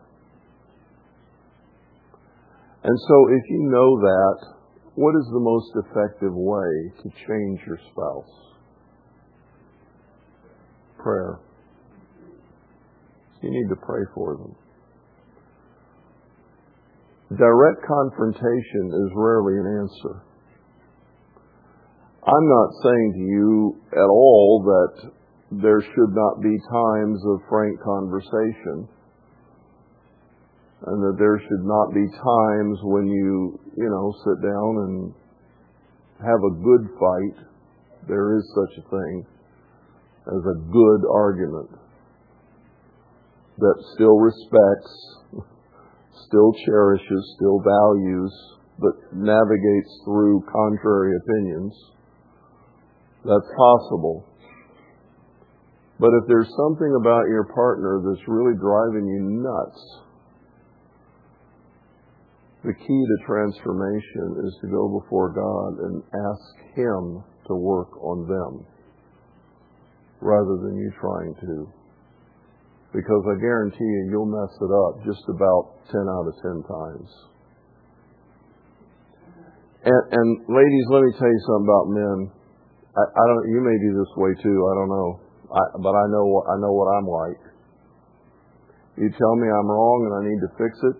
And 2.83 2.99
so 3.09 3.29
if 3.29 3.43
you 3.49 3.63
know 3.71 4.01
that, 4.01 4.60
what 4.95 5.15
is 5.17 5.27
the 5.33 5.41
most 5.41 5.71
effective 5.77 6.35
way 6.35 6.93
to 7.03 7.11
change 7.27 7.61
your 7.67 7.79
spouse? 7.93 8.35
Prayer. 10.99 11.39
You 13.43 13.51
need 13.51 13.69
to 13.71 13.77
pray 13.77 14.03
for 14.15 14.37
them. 14.37 14.55
Direct 17.39 17.81
confrontation 17.87 18.91
is 18.93 19.13
rarely 19.15 19.55
an 19.59 19.81
answer. 19.81 20.23
I'm 22.27 22.49
not 22.49 22.71
saying 22.83 23.13
to 23.15 23.21
you 23.21 23.77
at 23.93 24.11
all 24.11 24.63
that 24.67 25.11
there 25.63 25.81
should 25.81 26.13
not 26.15 26.43
be 26.43 26.57
times 26.71 27.21
of 27.27 27.41
frank 27.49 27.81
conversation 27.81 28.89
and 30.87 31.03
that 31.03 31.17
there 31.19 31.39
should 31.39 31.65
not 31.65 31.93
be 31.93 32.07
times 32.09 32.79
when 32.85 33.07
you, 33.07 33.61
you 33.77 33.89
know, 33.89 34.15
sit 34.25 34.41
down 34.41 34.73
and 34.89 35.15
have 36.21 36.41
a 36.41 36.57
good 36.57 36.89
fight. 36.97 37.47
There 38.09 38.37
is 38.37 38.45
such 38.55 38.85
a 38.85 38.89
thing 38.89 39.27
as 40.27 40.43
a 40.45 40.61
good 40.73 41.03
argument 41.13 41.69
that 43.59 43.77
still 43.95 44.17
respects, 44.17 45.47
still 46.27 46.53
cherishes, 46.65 47.35
still 47.37 47.61
values, 47.61 48.33
but 48.79 48.97
navigates 49.13 49.93
through 50.05 50.43
contrary 50.51 51.13
opinions. 51.17 51.75
That's 53.25 53.51
possible. 53.57 54.25
But 55.99 56.17
if 56.23 56.25
there's 56.29 56.49
something 56.57 56.97
about 56.99 57.29
your 57.29 57.45
partner 57.55 58.01
that's 58.01 58.27
really 58.27 58.57
driving 58.57 59.07
you 59.07 59.45
nuts, 59.45 60.10
the 62.65 62.75
key 62.75 63.03
to 63.09 63.17
transformation 63.27 64.45
is 64.45 64.55
to 64.61 64.69
go 64.69 65.01
before 65.01 65.33
God 65.33 65.81
and 65.85 66.03
ask 66.13 66.77
Him 66.77 67.25
to 67.49 67.55
work 67.55 67.97
on 68.03 68.29
them 68.29 68.67
rather 70.21 70.61
than 70.63 70.77
you 70.77 70.93
trying 71.01 71.35
to. 71.41 71.73
Because 72.93 73.25
I 73.25 73.41
guarantee 73.41 73.85
you, 73.85 74.09
you'll 74.11 74.27
mess 74.27 74.53
it 74.61 74.73
up 74.73 75.05
just 75.07 75.25
about 75.29 75.79
10 75.89 76.01
out 76.11 76.27
of 76.27 76.35
10 76.43 76.63
times. 76.69 77.11
And, 79.87 80.03
and 80.13 80.29
ladies, 80.45 80.87
let 80.91 81.01
me 81.01 81.13
tell 81.17 81.31
you 81.31 81.43
something 81.49 81.65
about 81.65 81.87
men. 81.89 82.19
I, 82.93 83.05
I 83.07 83.25
don't. 83.33 83.49
You 83.49 83.65
may 83.65 83.79
be 83.81 83.89
this 83.97 84.13
way 84.19 84.37
too. 84.43 84.59
I 84.69 84.73
don't 84.77 84.93
know. 84.93 85.11
I, 85.49 85.63
but 85.81 85.95
I 85.97 86.05
know 86.13 86.27
I 86.45 86.55
know 86.61 86.73
what 86.77 86.93
I'm 86.93 87.09
like. 87.09 87.43
You 88.99 89.09
tell 89.17 89.35
me 89.41 89.49
I'm 89.49 89.71
wrong 89.71 89.99
and 90.05 90.15
I 90.21 90.23
need 90.29 90.41
to 90.45 90.51
fix 90.61 90.77
it, 90.85 90.97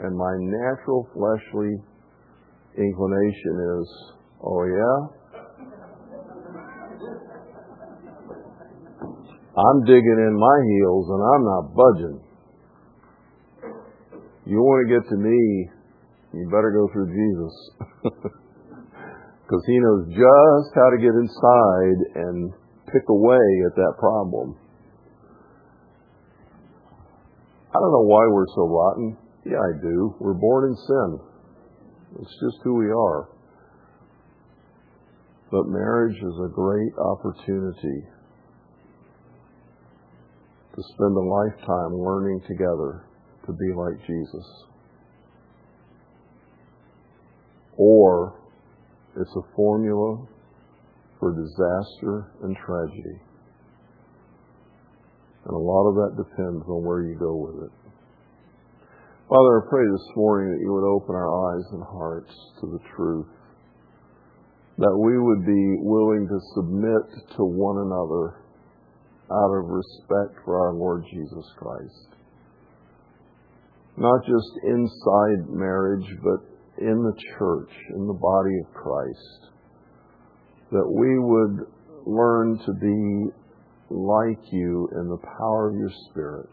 and 0.00 0.16
my 0.16 0.34
natural 0.38 1.08
fleshly 1.14 1.76
inclination 2.76 3.54
is, 3.80 3.86
oh 4.44 4.64
yeah, 4.64 4.98
I'm 9.56 9.84
digging 9.84 10.20
in 10.20 10.34
my 10.38 10.58
heels 10.68 11.06
and 11.08 11.22
I'm 11.22 11.44
not 11.44 11.74
budging. 11.74 12.20
You 14.46 14.60
want 14.60 14.86
to 14.86 14.94
get 14.94 15.08
to 15.08 15.16
me, 15.16 15.70
you 16.34 16.46
better 16.50 16.70
go 16.70 16.88
through 16.92 17.08
Jesus. 17.10 17.54
Because 19.46 19.62
he 19.64 19.78
knows 19.78 20.06
just 20.10 20.74
how 20.74 20.90
to 20.90 20.98
get 20.98 21.14
inside 21.14 21.98
and 22.18 22.50
pick 22.90 23.06
away 23.08 23.46
at 23.70 23.76
that 23.76 23.94
problem. 23.96 24.58
I 27.70 27.78
don't 27.78 27.92
know 27.92 28.06
why 28.10 28.26
we're 28.26 28.50
so 28.56 28.66
rotten. 28.66 29.16
Yeah, 29.48 29.58
I 29.58 29.80
do. 29.80 30.12
We're 30.18 30.34
born 30.34 30.70
in 30.70 30.76
sin. 30.76 31.20
It's 32.20 32.34
just 32.42 32.58
who 32.64 32.74
we 32.74 32.86
are. 32.86 33.28
But 35.52 35.68
marriage 35.68 36.16
is 36.16 36.34
a 36.44 36.48
great 36.48 36.92
opportunity 36.98 38.02
to 40.74 40.82
spend 40.94 41.16
a 41.16 41.20
lifetime 41.20 41.94
learning 41.94 42.40
together 42.48 43.04
to 43.46 43.52
be 43.52 43.72
like 43.72 44.04
Jesus. 44.04 44.46
Or 47.76 48.40
it's 49.16 49.36
a 49.36 49.54
formula 49.54 50.26
for 51.20 51.32
disaster 51.36 52.32
and 52.42 52.56
tragedy. 52.66 53.20
And 55.44 55.54
a 55.54 55.58
lot 55.58 55.88
of 55.88 55.94
that 55.94 56.16
depends 56.16 56.64
on 56.66 56.84
where 56.84 57.02
you 57.02 57.14
go 57.14 57.36
with 57.36 57.70
it. 57.70 57.85
Father, 59.36 59.60
I 59.60 59.68
pray 59.68 59.84
this 59.92 60.16
morning 60.16 60.54
that 60.54 60.64
you 60.64 60.72
would 60.72 60.88
open 60.88 61.14
our 61.14 61.28
eyes 61.28 61.64
and 61.72 61.82
hearts 61.82 62.32
to 62.58 62.72
the 62.72 62.78
truth. 62.96 63.26
That 64.78 64.96
we 64.96 65.18
would 65.18 65.44
be 65.44 65.76
willing 65.84 66.26
to 66.26 66.40
submit 66.54 67.36
to 67.36 67.44
one 67.44 67.84
another 67.84 68.40
out 69.30 69.52
of 69.52 69.68
respect 69.68 70.40
for 70.42 70.56
our 70.58 70.72
Lord 70.72 71.04
Jesus 71.12 71.44
Christ. 71.58 72.16
Not 73.98 74.24
just 74.24 74.48
inside 74.64 75.50
marriage, 75.50 76.08
but 76.24 76.40
in 76.82 77.02
the 77.02 77.20
church, 77.36 77.68
in 77.90 78.06
the 78.06 78.14
body 78.14 78.56
of 78.64 78.72
Christ. 78.72 79.52
That 80.72 80.88
we 80.88 81.18
would 81.18 81.66
learn 82.06 82.58
to 82.64 82.72
be 82.72 83.36
like 83.90 84.50
you 84.50 84.88
in 84.96 85.08
the 85.08 85.20
power 85.36 85.68
of 85.68 85.76
your 85.76 85.92
Spirit. 86.08 86.48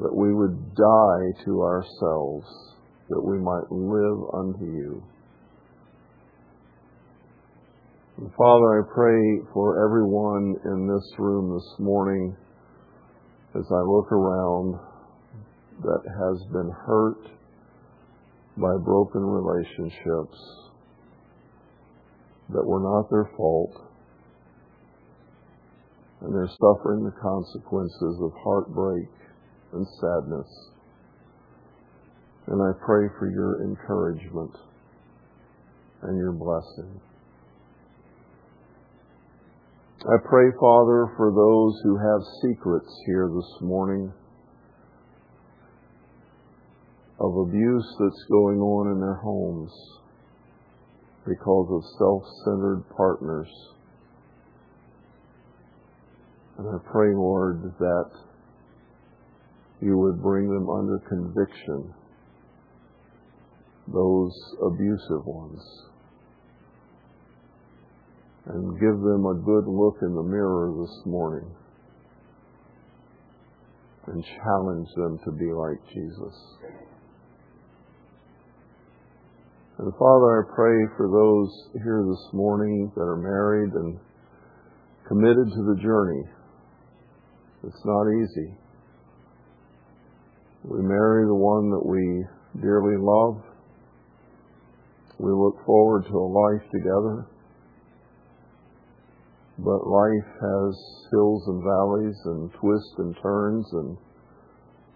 That 0.00 0.14
we 0.14 0.32
would 0.32 0.74
die 0.74 1.44
to 1.44 1.62
ourselves, 1.62 2.46
that 3.10 3.20
we 3.20 3.38
might 3.38 3.70
live 3.70 4.18
unto 4.32 4.64
you. 4.64 5.02
And 8.16 8.30
Father, 8.34 8.80
I 8.80 8.94
pray 8.94 9.40
for 9.52 9.84
everyone 9.84 10.56
in 10.64 10.86
this 10.88 11.18
room 11.18 11.54
this 11.54 11.78
morning 11.78 12.36
as 13.54 13.64
I 13.70 13.80
look 13.80 14.10
around 14.12 14.78
that 15.82 16.02
has 16.06 16.46
been 16.52 16.70
hurt 16.86 17.22
by 18.56 18.76
broken 18.84 19.22
relationships 19.22 20.38
that 22.50 22.64
were 22.64 22.80
not 22.80 23.08
their 23.10 23.30
fault 23.36 23.72
and 26.20 26.34
they're 26.34 26.48
suffering 26.60 27.04
the 27.04 27.20
consequences 27.20 28.20
of 28.22 28.32
heartbreak 28.42 29.08
and 29.72 29.86
sadness. 30.00 30.70
And 32.46 32.60
I 32.60 32.72
pray 32.84 33.08
for 33.18 33.30
your 33.30 33.62
encouragement 33.62 34.56
and 36.02 36.16
your 36.16 36.32
blessing. 36.32 37.00
I 40.00 40.16
pray, 40.24 40.50
Father, 40.58 41.12
for 41.16 41.30
those 41.30 41.80
who 41.84 41.98
have 41.98 42.20
secrets 42.42 42.88
here 43.06 43.30
this 43.34 43.60
morning 43.60 44.12
of 47.20 47.36
abuse 47.36 47.96
that's 48.00 48.24
going 48.30 48.60
on 48.60 48.92
in 48.92 49.00
their 49.00 49.20
homes 49.22 49.70
because 51.26 51.68
of 51.70 51.82
self-centered 51.98 52.82
partners. 52.96 53.48
And 56.56 56.66
I 56.68 56.78
pray, 56.90 57.14
Lord, 57.14 57.74
that 57.78 58.10
you 59.80 59.96
would 59.96 60.22
bring 60.22 60.48
them 60.48 60.68
under 60.68 60.98
conviction, 61.08 61.94
those 63.92 64.32
abusive 64.62 65.26
ones 65.26 65.60
and 68.46 68.80
give 68.80 68.98
them 69.00 69.26
a 69.26 69.34
good 69.34 69.66
look 69.66 69.96
in 70.02 70.14
the 70.14 70.22
mirror 70.22 70.74
this 70.80 71.06
morning 71.06 71.48
and 74.06 74.24
challenge 74.24 74.88
them 74.96 75.18
to 75.24 75.30
be 75.30 75.52
like 75.52 75.78
Jesus. 75.92 76.34
And 79.78 79.92
Father, 79.98 80.42
I 80.42 80.54
pray 80.54 80.86
for 80.96 81.08
those 81.08 81.82
here 81.84 82.04
this 82.08 82.32
morning 82.32 82.90
that 82.96 83.02
are 83.02 83.16
married 83.16 83.72
and 83.72 83.98
committed 85.06 85.46
to 85.54 85.74
the 85.74 85.80
journey. 85.80 86.24
It's 87.64 87.84
not 87.84 88.06
easy. 88.10 88.59
We 90.70 90.82
marry 90.82 91.26
the 91.26 91.34
one 91.34 91.68
that 91.70 91.84
we 91.84 92.24
dearly 92.62 92.94
love. 92.96 93.42
We 95.18 95.32
look 95.32 95.56
forward 95.66 96.04
to 96.06 96.16
a 96.16 96.30
life 96.30 96.62
together. 96.70 97.26
But 99.58 99.84
life 99.84 100.30
has 100.40 100.72
hills 101.10 101.42
and 101.48 101.64
valleys 101.64 102.16
and 102.24 102.52
twists 102.52 102.94
and 102.98 103.16
turns 103.20 103.66
and 103.72 103.96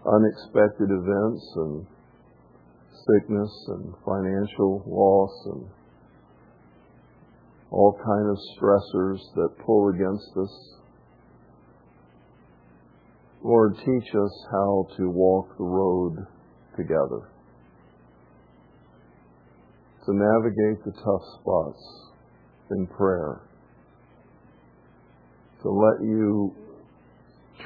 unexpected 0.07 0.89
events 0.91 1.43
and 1.57 1.85
sickness 3.05 3.51
and 3.67 3.93
financial 4.05 4.81
loss 4.87 5.45
and 5.53 5.65
all 7.71 7.99
kind 7.99 8.29
of 8.29 8.37
stressors 8.55 9.19
that 9.35 9.65
pull 9.65 9.89
against 9.89 10.31
us. 10.37 10.75
Lord, 13.45 13.75
teach 13.77 14.09
us 14.15 14.47
how 14.51 14.87
to 14.97 15.07
walk 15.07 15.55
the 15.59 15.63
road 15.63 16.15
together, 16.75 17.29
to 20.03 20.11
navigate 20.11 20.83
the 20.83 20.91
tough 20.91 21.21
spots 21.39 21.79
in 22.71 22.87
prayer, 22.87 23.43
to 25.61 25.69
let 25.69 26.01
you 26.01 26.55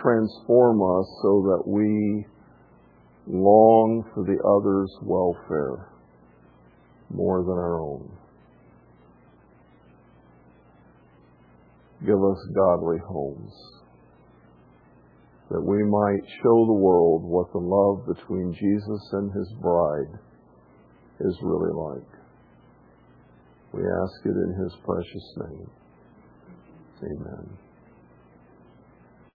transform 0.02 0.82
us 0.82 1.08
so 1.22 1.44
that 1.48 1.64
we 1.66 2.26
long 3.26 4.04
for 4.14 4.26
the 4.26 4.38
other's 4.44 4.94
welfare 5.02 5.88
more 7.10 7.42
than 7.44 7.54
our 7.54 7.80
own. 7.80 8.12
Give 12.06 12.22
us 12.22 12.38
godly 12.54 12.98
homes 13.08 13.79
that 15.50 15.62
we 15.62 15.84
might 15.84 16.30
show 16.43 16.66
the 16.66 16.74
world 16.74 17.24
what 17.24 17.52
the 17.52 17.58
love 17.58 18.06
between 18.06 18.54
Jesus 18.54 19.10
and 19.14 19.32
his 19.32 19.52
bride 19.62 20.20
is 21.22 21.38
really 21.41 21.74
like. 21.74 22.10
We 23.74 23.82
ask 23.82 24.26
it 24.26 24.38
in 24.38 24.56
his 24.64 24.74
precious 24.84 25.34
name. 25.38 25.70
Amen. 27.04 27.68